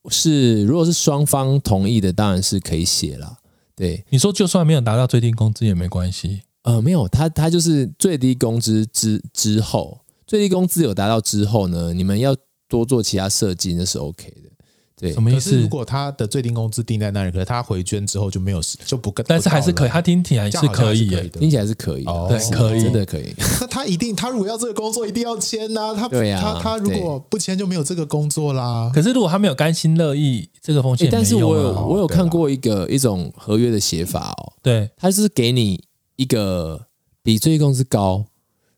[0.08, 3.38] 是，如果是双方同意的，当然是可以写了。
[3.76, 6.42] 对，你说就算没有达到最低工资也没关系。
[6.62, 12.34] 呃，没有，他他就是最低工资之之后，最低工资有达到之后呢，你们要
[12.68, 14.50] 多做其他设计，那是 OK 的。
[14.96, 15.61] 对，什么意思？
[15.61, 23.35] 如果他的最低工资定在那里，可是他回捐之后就没有就不跟，但是还是可以，他听起来是可以的，听起来是可以，对，可以，真的可以。
[23.61, 25.92] 那他一定，他如果要这个工作，一定要签呐。
[25.94, 28.88] 他他他如果不签，就没有这个工作啦。
[28.94, 35.83] 可是如果他没有甘心乐意，这个风险，但是我有我有看过一个一种合约的写法哦，对，他是给你
[36.14, 36.87] 一个
[37.22, 38.24] 比最低工资高，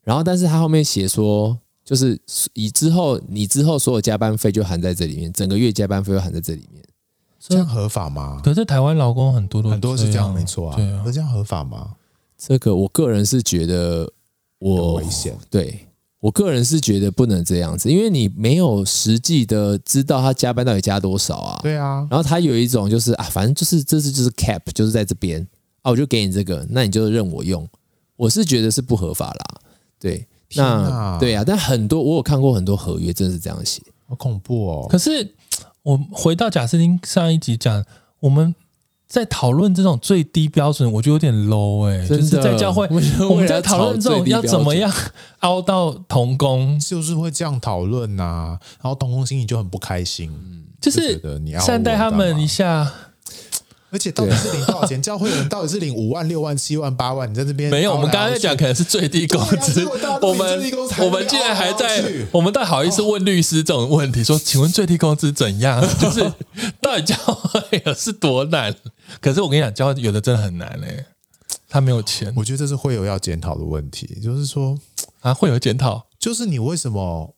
[0.03, 1.59] 然后但是他后面写说。
[1.87, 2.21] 就是
[2.53, 6.83] 以之后，你之后所有加班费就含在这里面，整个月加班费就含在这里面，
[7.39, 8.41] 这样合法吗？
[8.43, 10.77] 可是台湾劳工很多都很多是这样，没错啊。
[10.77, 11.95] 对啊，那这样合法吗？
[12.37, 14.13] 这个我个人是觉得
[14.59, 15.39] 我危险。
[15.49, 15.87] 对，
[16.19, 21.61] 我个人是觉得不能这样子，因为你没有实际的知道他加班到底加多少啊。
[21.63, 22.05] 对啊。
[22.11, 25.41] 然后他有一种就是啊，反正就是这次就是 cap，就是在这边
[25.83, 27.65] 啊，我就给你这个，那你就任我用。
[28.17, 29.61] 我是觉得是不合法啦。
[30.01, 34.87] 对，那对啊，但很多我有看过很多合约，真的是这样写，好恐怖哦。
[34.89, 35.35] 可是
[35.83, 37.85] 我回到贾斯汀上一集讲，
[38.21, 38.55] 我们。
[39.09, 42.85] 在讨论这种最低标准，我觉得有点 low 哎、欸，就是在教会，
[43.31, 44.93] 我们在讨论这种要怎么样
[45.39, 50.29] 凹到童工，就是会这样讨论呐，然后童工心里就很不开心，
[50.81, 51.23] 就是
[51.61, 52.93] 善待他们一下。
[53.97, 55.01] 而且到底是领多少钱？
[55.01, 57.31] 教会人到底是领五万、六万、七万、八万？
[57.31, 57.95] 你在这边没有？
[57.95, 59.83] 我们刚刚在讲可能是最低工资。
[60.21, 65.81] 我们我们竟然还在，我们倒好意思问律师这种问题，说：“请问最低工资怎样？
[65.99, 66.31] 就是
[66.83, 68.75] 到底教会是多难？”
[69.23, 71.07] 可是我跟你讲，教会有的真的很难嘞、欸，
[71.71, 72.31] 他没有钱。
[72.37, 74.79] 我觉得这是会有要检讨的问题，就是说
[75.21, 77.35] 啊，会有检讨，就是你为什么？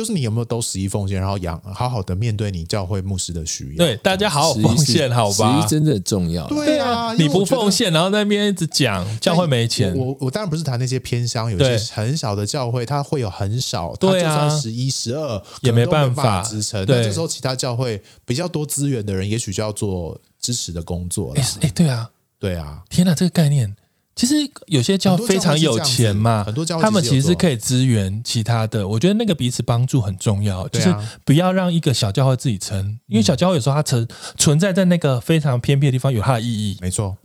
[0.00, 3.84] 就是你有没有都十一奉献，然后养好好的面对你教会牧师的需要？
[3.84, 5.60] 对，大家好好奉献，好吧？
[5.60, 6.46] 十一真的重要。
[6.46, 9.94] 对啊，你不奉献，然后在那边一直讲教会没钱。
[9.94, 16.82] 我我当然不是谈那些偏乡，有些很小的教会，它会有很少，对啊，十一十二也没办法支撑。
[16.88, 21.42] 那这时候其他教会比较多资源的人，也许就要做支持的工作了。
[21.60, 22.08] 哎，对啊，
[22.38, 23.76] 对啊，天哪，这个概念。
[24.16, 24.34] 其实
[24.66, 28.86] 有些教会非常有钱嘛，很多教会他们其实是可以支援其他的。
[28.86, 30.94] 我觉得那个彼此帮助很重要，就是
[31.24, 36.76] 不要让一个小教会自己撑，因为小教会有时候它存存在在那个非常偏僻的地方，有它的意义。
[36.80, 37.16] 没错。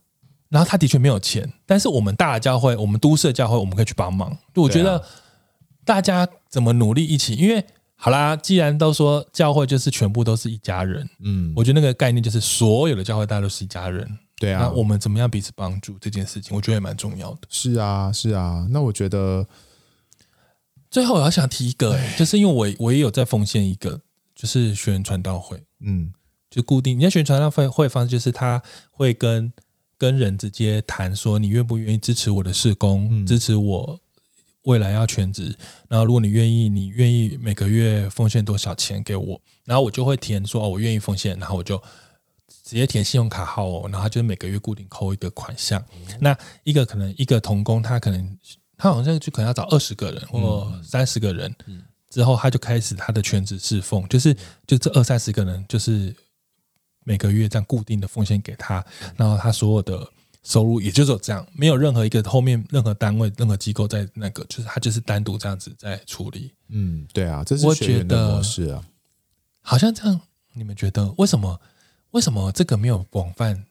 [0.47, 4.37] 然后他的确没有钱，但是我们大的教会，我们都市的教会，我们可以去帮忙。
[4.53, 5.03] 就我觉得
[5.83, 14.07] 大家怎么努力一起，因为好啦，既然都说教会就是全部都是一家人，嗯，我觉得那个概念就是所有的教会大家都是一家人。
[14.37, 17.39] 对啊，那我们怎么样彼此帮助这件事情，我觉得也蛮重要的。
[17.49, 18.67] 是啊，是啊。
[18.69, 19.47] 那我觉得
[20.91, 24.01] 最后我要想提一个、欸， 就是因为我我也有在奉献一个，
[24.35, 26.11] 就是学员传道会，嗯，
[26.49, 26.99] 就固定。
[26.99, 29.53] 你在学员传道会会方式，就是他会跟
[29.97, 33.97] 跟人直接谈说，你愿不愿意支持我的事工，嗯、支持我
[34.63, 35.57] 未来要全职。
[35.87, 41.81] 然后如果你愿意，你愿意每个月奉献多少钱给我，然后我就会填说，哦，我愿意奉献，然后我就。
[42.65, 45.79] 直接填信用卡号哦，然后就是每个月固定扣一个款项。
[45.93, 48.37] 嗯、那一个可能一个童工，他可能
[48.75, 56.11] 他好像就可能要找二十个人或三十个人，嗯嗯、之后他就开始他的全职侍奉，就是就这二三十个人，就是
[57.03, 58.83] 每个月这样固定的奉献给他，
[59.15, 60.09] 然后他所有的
[60.41, 66.51] 收入也就是这样，没有任何一个后面任何单位、任何机构在那个，就是他就是单独这样子在处理。
[66.69, 68.83] 嗯，对啊，这是学员的模式啊。
[69.61, 70.19] 好像这样，
[70.53, 71.61] 你们觉得为什么？
[72.15, 73.65] 为什么这个没有广泛？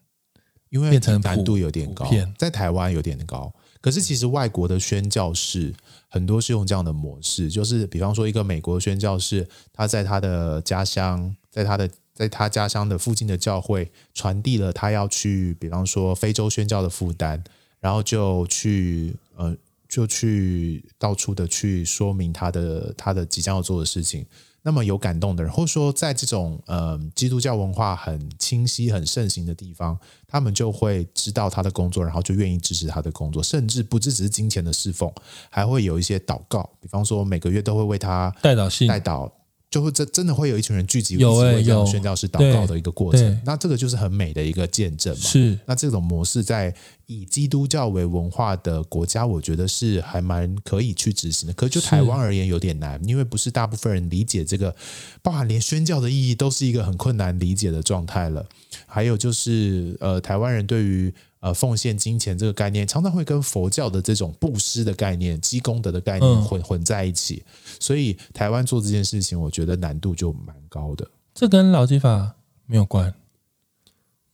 [0.69, 3.51] 因为变成难度有点高，在台湾有点高。
[3.81, 5.73] 可是其实外国的宣教士
[6.09, 17.43] 很多是用这样的模式，就是比方说一个美国宣教士，他在他的家乡，在他的在他家乡的附近的教会传递了他要去，比方说非洲宣教的负担，
[17.81, 19.57] 然后就去呃
[19.95, 24.27] 就去到处的去说明他的他的即将要做的事情。
[24.67, 35.13] 那么有感动的人，或者说在这种呃基督教文化很清晰、很盛行的地方，他们就会知道他的工作，然后就愿意支持他的工作，甚至不只是金钱的侍奉，
[35.49, 39.31] 还会有一些祷告，比方说每个月都会为他代祷信、代祷。
[39.75, 43.41] 就会真真的会有一群人聚集，有为这样宣教士祷告的一个过程。
[43.45, 45.21] 那这个就是很美的一个见证嘛。
[45.21, 45.59] 是。
[45.67, 46.73] 那这种模式在
[47.07, 51.53] 以基督教为文化的国家，我觉得是还蛮可以去执行的。
[51.55, 54.73] 可是就台湾而言有点难，因为不是大部分人理解这个，
[55.21, 58.47] 包含连宣教的意义都是一个很困难理解的状态了。
[58.87, 61.13] 还有就是呃，台湾人对于。
[61.45, 67.45] 呃，奉献金钱这个概念，常常会跟佛教的这种布施的概念、积功德的概念混混在一起，
[67.79, 71.07] 所以台湾做这件事情，我觉得难度就蛮高的。
[71.35, 73.13] 这跟老基法没有关。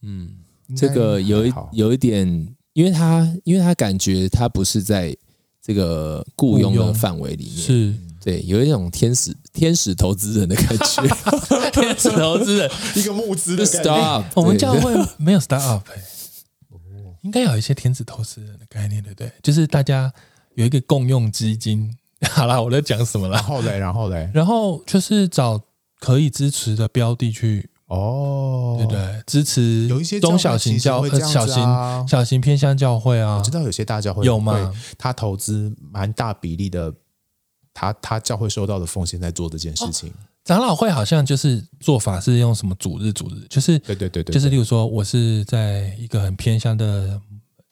[0.03, 0.37] 嗯，
[0.77, 5.17] 这个有一有一点，因为他因为他感觉他不是在
[5.61, 11.03] 这个雇佣的范围里面，是对，有一种天使天使投资人的感觉，
[11.75, 16.20] 天使投资人 一个募资的 start，我们教会 没有 start up、欸。
[17.23, 19.31] 应该有一些天使投资人的概念，对不对？
[19.43, 20.13] 就是大家
[20.55, 21.97] 有一个共用基金。
[22.31, 23.37] 好啦，我在讲什么啦？
[23.39, 25.59] 然后嘞，然后嘞，然后就是找
[25.99, 29.23] 可以支持的标的去哦，对不对？
[29.27, 33.39] 支持有一些中小型教会、小型小型偏向教会啊。
[33.39, 34.71] 我知道有些大教会有吗？
[34.99, 36.93] 他投资蛮大比例的，
[37.73, 40.11] 他他教会收到的奉献在做这件事情。
[40.11, 47.21] 哦长老会好像就是做法是用什么主日主日，就是对对对对，就是例如说我是在一个很偏乡的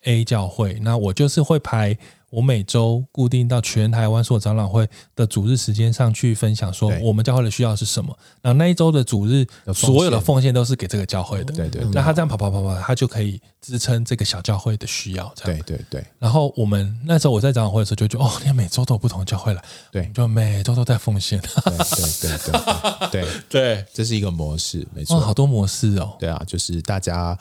[0.05, 1.97] A 教会，那我就是会排。
[2.31, 4.87] 我每周固定到全台湾所有长老会
[5.17, 8.15] 的主日时间上去分享，说我们教会的需要是什么。
[8.43, 11.55] 然后那一周的主日，所有的奉献都是给这个教会的。
[11.55, 11.83] 对对。
[11.91, 15.33] 那他这样跑跑跑跑，他就可以支撑这个小教会的需要。
[15.35, 15.63] 这样。
[15.63, 16.05] 对对对。
[16.19, 19.63] 然后我们那时候我在长老会的时候，就觉得哦，你每周都有不同的教会了。
[19.91, 20.11] 对。
[20.13, 21.41] 就每周都在奉献。
[21.41, 25.19] 对对对对对 对，这是一个模式，没错。
[25.19, 26.15] 好多模式哦。
[26.21, 27.35] 对啊，就是大家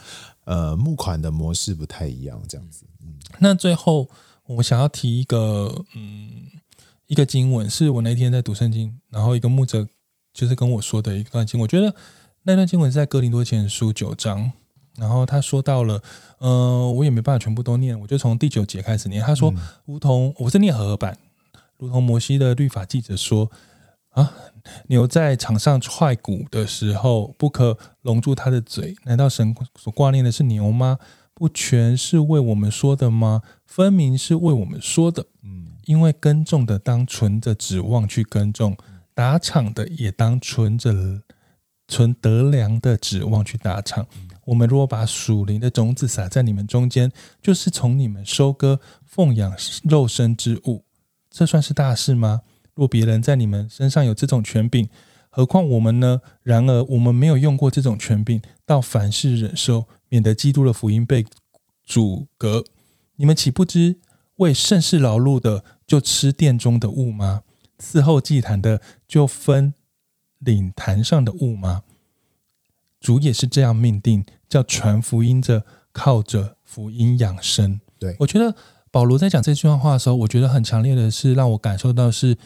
[0.47, 2.85] 呃募款的模式不太一样，这样子。
[3.03, 3.13] 嗯。
[3.37, 4.09] 那最后。
[4.49, 6.31] 我想要提一个，嗯，
[7.07, 9.85] 一个经文，是我那天在读圣经，然后一个牧者
[10.33, 11.63] 就是跟我说的一段经文。
[11.63, 11.93] 我觉得
[12.43, 14.49] 那段经文是在哥林多前书九章，
[14.95, 16.01] 然后他说到了，
[16.37, 19.21] 呃，我也没办法全部都念，我就从第九节开始念。
[19.21, 21.17] 他说，如同我是念和合版，
[21.75, 23.51] 如同摩西的律法记者说，
[24.18, 24.34] 啊，
[24.88, 28.95] 牛在场上踹鼓的时候，不可笼住他的嘴。
[29.03, 30.97] 难道神所挂念的是牛吗？
[31.36, 33.43] 不全是为我们说的吗？
[33.63, 35.28] 分明是为我们说的。
[35.43, 38.76] 嗯，因为耕种的当存着指望去耕种，
[39.13, 41.22] 打场的也当存着
[41.88, 44.07] 存得粮的指望去打场。
[44.45, 49.53] 我们如果把属灵的种子撒在你们中间，就是从你们收割奉养
[49.84, 50.86] 肉身之物，
[51.30, 52.41] 这算是大事吗？
[52.78, 54.88] 若别人在你们身上有这种权柄，
[55.30, 56.21] 何况我们呢？
[56.43, 59.86] 然而我们没有用过这种权柄，到凡事忍受。
[60.09, 61.25] 免得基督的福音被
[61.84, 62.63] 阻隔，
[63.17, 63.97] 你们岂不知
[64.38, 67.41] 为盛世劳碌的就吃殿中的物吗？
[67.78, 69.73] 伺候祭坛的就分
[70.39, 71.84] 领坛上的物吗？
[73.01, 77.82] 主也是这样命定，叫传福音者靠着福音养生。
[77.99, 78.55] 对，我觉得
[78.89, 82.38] 保罗在讲这句话的时候，我觉得很强烈的是让我感受到是，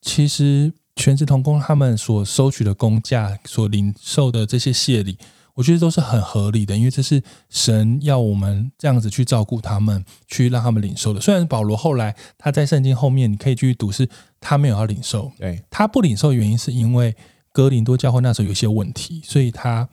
[0.00, 5.18] 其实全职童工他们所收取的工价，所领受的这些谢礼。
[5.54, 7.20] 我觉得都是很合理的，因为这是
[7.50, 11.20] 神要我们这样子去照顾他们，去让他们领受的。
[11.20, 14.08] 虽然保罗后来他在圣经后面，你可以继续读，是
[14.40, 15.32] 他没有要领受。
[15.36, 17.12] 对，他不领受的原因是因为
[17.52, 19.88] 哥林多教会那时候有一些问题，所以他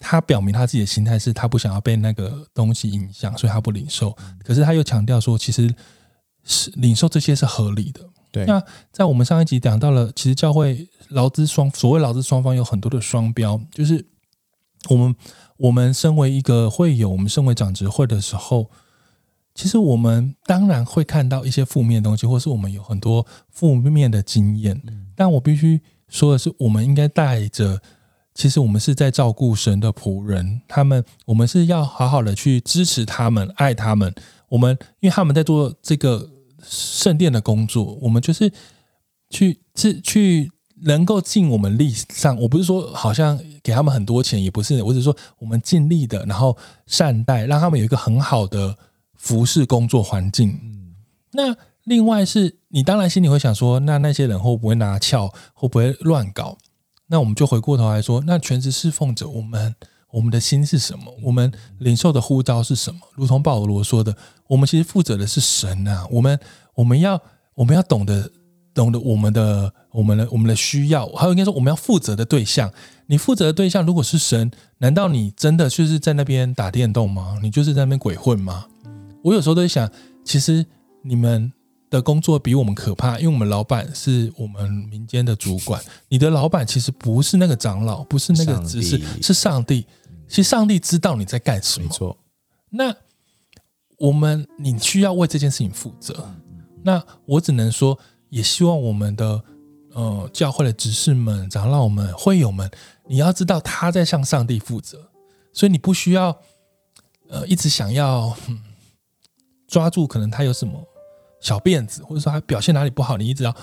[0.00, 4.16] 他表明他自己的心态是他不想要被那个东西影响，所以他不领受。
[4.42, 5.72] 可是他又强调说，其实
[6.42, 8.00] 是领受这些是合理的。
[8.32, 8.60] 对，那
[8.90, 14.04] 在我们上一集讲到了，其实教会劳资双所谓劳资双方有很多的双标，就是。
[14.88, 15.14] 我们
[15.58, 18.68] 我们身为一个会友，我们身为长执会的时候，
[19.54, 24.82] 其实我们当然会看到一些负面的东西，或是我们有很多负面的经验。
[25.14, 27.80] 但我必须说的是，我们应该带着，
[28.34, 34.12] 其实我们是在照顾神的仆人，他们我们是要好好的去支持他们，爱他们。
[34.48, 36.28] 我们因为他们在做这个
[36.62, 38.52] 圣殿的工作，我们就是
[39.30, 40.52] 去去去。
[40.84, 46.58] 能够尽我们力上，我不是说好像给他们很多钱，也不是，我只是说我们尽力的，然后
[46.88, 48.76] 善待，让他们有一个很好的
[49.14, 50.58] 服侍工作环境。
[50.60, 50.94] 嗯，
[51.34, 56.58] 那另外是你当然心里会想说，那那些人会不会拿翘，会不会乱搞？
[57.06, 59.76] 那我们就回过头来说，那全职侍奉者，我们
[60.12, 61.12] 我们的心是什么？
[61.22, 63.00] 我们领受的呼召是什么？
[63.14, 64.14] 如同保罗说的，
[64.46, 66.38] 我们其实负责的是神啊，我们
[66.74, 67.20] 我们要
[67.54, 68.30] 我们要懂得。
[68.74, 72.72] 懂得我们的、我们的、我们的需要，还有应该说我们要负责的对象。
[73.04, 77.38] 你负责的对象如果是神，难道你真的就是在那边打电动吗？
[77.42, 78.64] 你就是在那边鬼混吗？
[79.22, 79.86] 我有时候都在想，
[80.24, 80.64] 其实
[81.02, 81.52] 你们
[81.90, 89.86] 的工作比我们可怕，因为我们老板是我们民间的主管，你的老板其实不是那个长老，不是那个执事，是上帝。
[90.32, 91.86] 其实上帝知道你在干什么。
[91.86, 92.18] 没错。
[92.70, 92.96] 那
[93.98, 96.34] 我们你需要为这件事情负责。
[96.82, 97.98] 那我只能说。
[98.32, 99.44] 也希望我们的
[99.92, 102.70] 呃教会的执事们、长老们、会友们，
[103.06, 105.10] 你要知道他在向上帝负责，
[105.52, 106.34] 所以你不需要
[107.28, 108.58] 呃一直想要、嗯、
[109.68, 110.82] 抓住可能他有什么
[111.42, 113.54] 小辫子，或者说他表现哪里不好，你一直要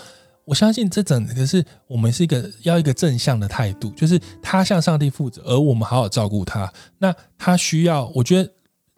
[0.50, 6.74] 我相信这整个是我们是一个要一个正向的态度，就是他向上帝负责，而我们好好照顾他。
[6.98, 8.52] 那他需要，我觉得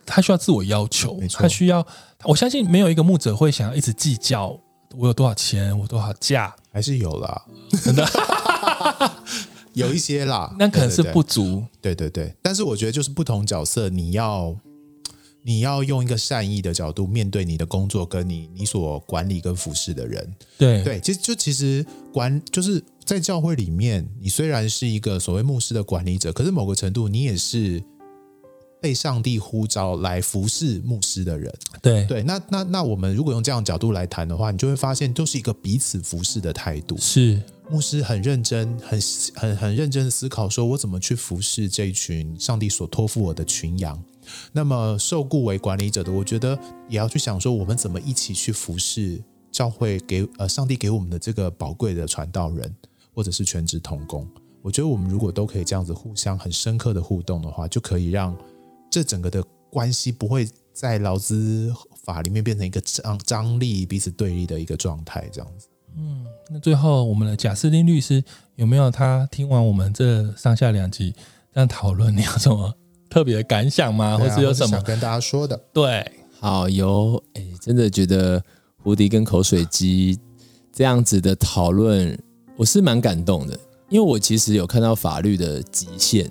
[0.06, 1.86] 他需要自我要求，他需要，
[2.24, 4.58] 我相信没有一个牧者会想要一直计较。
[4.98, 5.78] 我有多少钱？
[5.78, 6.56] 我多少价？
[6.72, 7.42] 还是有啦，
[7.84, 8.08] 真的
[9.74, 10.56] 有一些啦。
[10.58, 11.66] 那可能是不足。
[11.82, 14.56] 对对对，但是我觉得就是不同角色，你要
[15.44, 20.36] 你要用一个善意的角度面对你的工作，跟你你所管理跟服侍的人。
[20.58, 27.84] 对对，其实就其实管就是在教会里面，你虽然是一个所谓牧师的管理者，可是某个程度你也是
[28.80, 31.52] 被上帝呼召来服侍牧师的人。
[31.82, 36.96] 对对，那那那我们如果用这样角度来谈的话，你就会发现，就是一个彼此服侍的态度。
[36.98, 39.00] 是牧师很认真，很
[39.34, 44.00] 很很认真的思考，说我怎么去服侍这一群上帝所托付我的群羊。
[44.52, 46.58] 那么受雇为管理者的，我觉得
[46.90, 52.74] 也要去想说，我们怎么一起去服侍教会给呃上帝给我们的这个宝贵的传道人，
[53.14, 54.28] 或者是全职同工。
[54.62, 58.36] 我觉得我们如果都可以这样子互相很深刻的互动的话，就可以让
[58.92, 65.68] 这整个的关系不会在劳资法里面变成一个张张力、彼此对立的一个状态，这样子。
[65.98, 68.24] 嗯，那最后我们的贾斯汀律师
[68.56, 71.14] 有没有他听完我们这上下两集
[71.54, 72.74] 这样讨论，你有什么？
[73.12, 74.18] 特别的感想吗？
[74.18, 75.60] 或是有什么想跟大家说的？
[75.74, 76.10] 对，
[76.40, 78.42] 好，有哎，真的觉得
[78.78, 80.18] 胡迪跟口水鸡
[80.72, 82.18] 这样子的讨论，
[82.56, 83.60] 我是蛮感动的，
[83.90, 86.26] 因为我其实有看到法律的极限。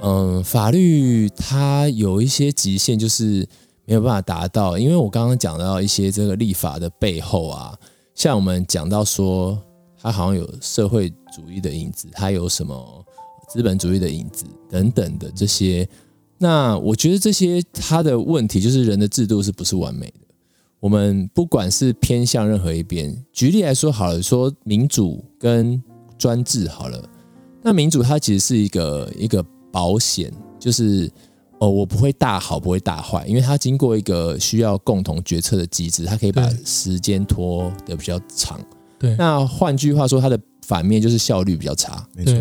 [0.00, 3.46] 嗯，法律它有一些极限，就是
[3.84, 4.76] 没有办法达到。
[4.76, 7.78] 因为我刚刚讲到一些这个立法的背后啊，
[8.16, 9.56] 像我们讲到说，
[9.96, 13.04] 它好像有社会主义的影子，它有什么
[13.48, 15.88] 资本主义的影子等等的这些。
[16.38, 20.20] 那我觉得这些他的问题就是人的制度是不是完美的？
[20.80, 25.82] 我们不管是偏向任何一边，举例来说好了，说民主跟
[26.16, 27.02] 专制好了。
[27.62, 31.10] 那民主它其实是一个一个保险，就是
[31.58, 38.60] 哦，我不会大好，不会大坏，因为它经过一个需要共同决策的机制，它可以把时间拖得比较长。
[39.00, 39.16] 对。
[39.16, 42.06] 那换句话说，它的反面就是效率比较差。
[42.14, 42.34] 没错。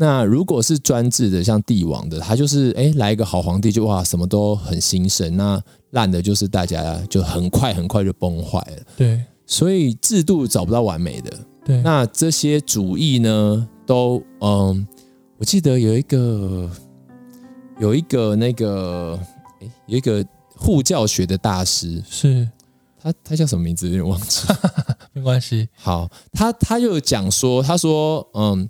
[0.00, 5.36] 那如果是专制的，像帝王的，他就是哎，来一个好皇帝就哇，什么都很兴盛。
[5.36, 8.82] 那烂的就是大家就很快很快就崩坏了。
[8.96, 11.30] 对，所以制度找不到完美的。
[11.66, 14.88] 对，那这些主义呢，都嗯，
[15.36, 16.70] 我记得有一个
[17.78, 19.20] 有一个那个
[19.60, 20.24] 哎，有一个
[20.56, 22.48] 护教学的大师，是
[22.98, 23.86] 他他叫什么名字？
[23.86, 24.48] 有点忘记，
[25.12, 25.68] 没关系。
[25.74, 28.66] 好，他他又讲说，他说嗯。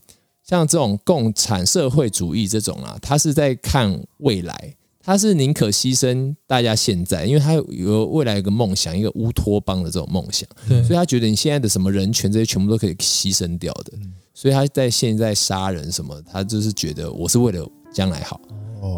[0.51, 13.93] 像这种共产社会主义这种啊，他是在看未来，他是宁可牺牲大家现在，因为他有未来一个梦想，一个乌托邦的这种梦想，所以他觉得你现在的什么人权这些全部都可以牺牲掉的，
[14.35, 18.41] 所以他在现在杀人什么，他就是觉得我是为了将来好。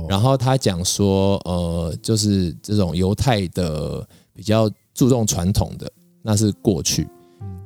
[0.08, 5.92] 然后他讲说，呃，就是这种犹太的比较注重传统的，
[6.22, 7.06] 那是过去。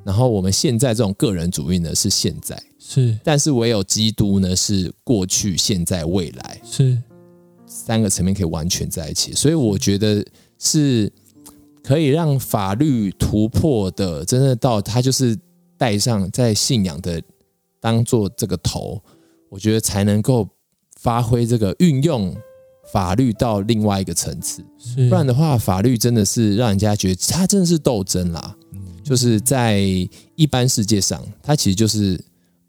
[0.05, 6.61] 然后我们现在这种个人主义呢，是现在是，但是唯有基督呢，是过去、现在、未来。
[6.63, 6.97] 是。
[7.67, 10.25] 三个层面可以完全在一起，所以我觉得
[10.59, 11.13] 是
[11.83, 15.37] 可以让法律突破的，真的到他就是
[15.77, 17.21] 带上在信仰的
[17.81, 19.03] 当做这个头，
[19.51, 20.49] 我觉得才能够
[21.01, 22.35] 发挥这个运用
[22.93, 24.65] 法律到另外一个层次，
[25.09, 28.57] 不然的话，法律真的是让人家觉得它真的是斗争啦。
[29.03, 29.81] 就是在
[30.35, 32.19] 一般世界上，它其实就是，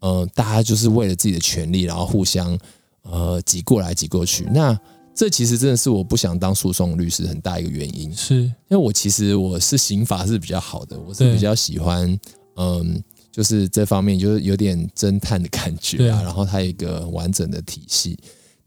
[0.00, 2.58] 呃，大家就是为了自己的权利，然后互相
[3.02, 4.44] 呃挤过来挤过去。
[4.52, 4.78] 那
[5.14, 8.36] 这其实真的是我不想当诉讼律师很大一个原因，是。
[8.36, 12.18] 因为我其实我是刑法是比较好的，我是比较喜欢，
[12.54, 18.16] 嗯，就是这方面就是有点侦探的感觉啊，然后它有一个完整的体系。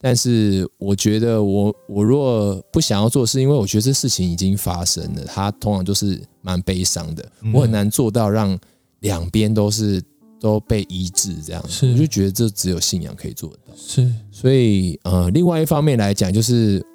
[0.03, 8.59] 但是我觉得我我若不想要做，是因为我觉得这事情已经发生了，它通常就是蛮悲伤的，我很难做到让
[9.01, 10.03] 两边都是
[10.41, 11.89] 都被医治这样，是。
[11.91, 13.73] 我就觉得这只有信仰可以做得到。
[13.77, 16.85] 是，所以呃，另外一方面来讲，就是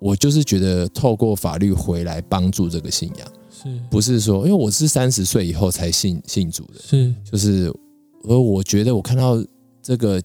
[0.00, 3.28] 我就是觉得透过法律回来帮助这个信仰，
[3.62, 3.80] 是。
[3.90, 7.14] 不是说因为我是三十岁以后才信信主的，是。
[7.30, 7.72] 就是
[8.24, 9.40] 而我觉得我看到
[9.80, 10.20] 这个。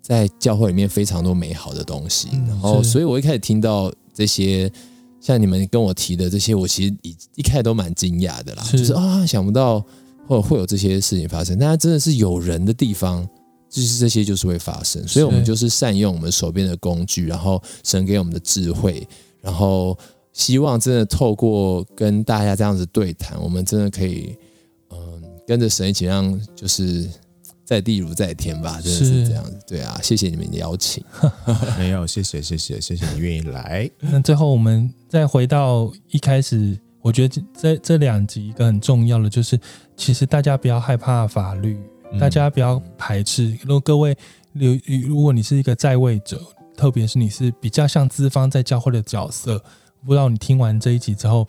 [0.00, 4.72] 在教会里面非常多美好的东西，然后，所以我一开始听到这些，
[5.20, 9.84] 像你们跟我提的这些，我其实一一开始都蛮惊讶的啦，就是啊，想不到
[10.28, 11.58] 会会有这些事情发生。
[11.58, 13.26] 但它真的是有人的地方，
[13.68, 15.06] 就是这些就是会发生。
[15.08, 19.06] 所以我们就是善用我们手边的工具，然后神给我们的智慧，
[19.40, 19.98] 然后
[20.32, 24.36] 希望真的透过跟大家这样子对谈，我们真的可以，
[24.90, 27.08] 嗯，跟着神一起让就是。
[27.68, 29.54] 在地如在天吧，真的是这样子。
[29.66, 31.04] 对啊，谢谢你们的邀请。
[31.76, 33.90] 没有，谢谢，谢谢，谢谢你愿意来。
[34.00, 39.58] 那最后我们再回到一开始，我觉得这这两集一个很重要的就是，
[39.96, 41.78] 其实大家不要害怕法律，
[42.18, 43.56] 大家不要排斥。
[43.62, 44.16] 如果各位，
[44.52, 46.40] 如如果你是一个在位者，
[46.76, 49.62] 特别是你是比较像资方在教会的角色，
[50.04, 51.46] 不知道你听完这一集之后，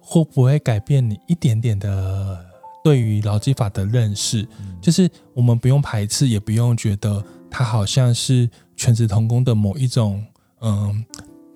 [0.00, 2.46] 会不会改变你一点点的？
[2.82, 4.48] 对于劳基法的认识，
[4.80, 10.24] 就是我们不用排斥，也不用觉得它好像是全职童工的某一种，
[10.62, 11.04] 嗯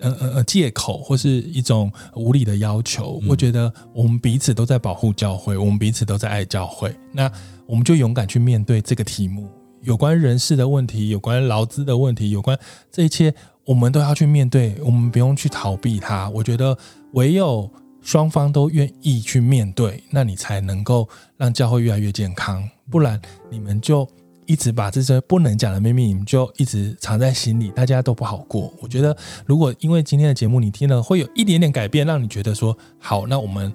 [0.05, 3.21] 呃呃呃借口或是一种无理的要求。
[3.27, 6.95] 我觉得我们彼此都在保护教会，我们彼此都在爱教会。
[7.11, 7.31] 那
[7.67, 9.49] 我们就勇敢去面对这个题目，
[9.81, 12.59] 有关人事的问题，有关劳资的问题，有关
[12.93, 13.35] 这一切，
[13.65, 16.29] 我们都要去面对，我们不用去逃避它。
[16.31, 16.77] 我觉得
[17.13, 17.71] 唯有
[18.03, 22.63] 双方都愿意去面对，那你才能够让教会越来越健康。
[22.91, 24.07] 不然你们就。
[24.47, 28.73] 一直把这些不能讲的秘密，你们就一直藏在心里，大家都不好过。
[28.81, 29.17] 我觉得，
[29.47, 33.73] 如果因为今天的节目你听了，会有一点点改变，让你觉得说好，那我们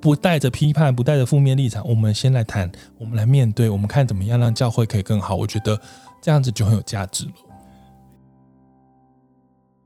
[0.00, 5.34] 不带着批判，不带着负面立场，我们先来谈，我们来面对，我们看怎么样让教会可以更好。
[5.34, 5.80] 我觉得
[6.20, 7.32] 这样子就很有价值了。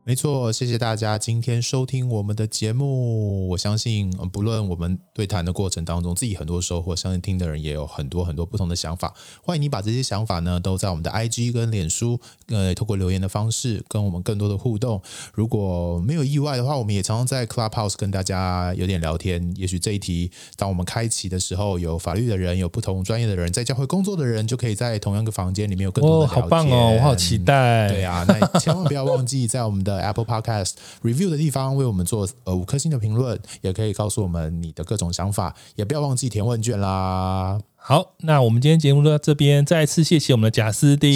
[0.05, 3.49] 没错，谢谢大家今天收听我们的节目。
[3.51, 9.15] 我相信，不论我们对谈的过程当中，自己很多收获，相信听的人也有很多很多不同的想法。
[9.45, 15.01] 欢迎你把这些想法呢，都在我们的 IG 跟脸书，呃，透过留言的方式跟我们更多的互动。
[15.33, 19.55] 如果没有意外的话，我们也常常在 Clubhouse 跟大家有点聊天。
[19.57, 26.39] 也许这一题，当我们开启的时候，有法律的人，有不同专业的人，在教会工作的人，就可以在同样的房间里面有更多的聊天。
[26.39, 27.89] 哦，好棒哦，我好期待。
[27.89, 29.92] 对啊，那千万不要忘记在我们的。
[29.99, 30.73] Apple Podcast
[31.03, 37.59] Review 的地方为我们做呃五颗星的评论，也可以告诉我们你的各种想法，也不要忘记填问卷啦。
[37.77, 41.13] 好，那我们今天节目就到这边，再次谢谢我们的贾斯汀，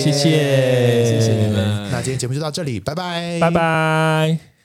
[0.00, 1.90] 谢谢，谢谢，谢谢你们。
[1.90, 4.57] 那今天节目就到这里，拜拜，拜拜。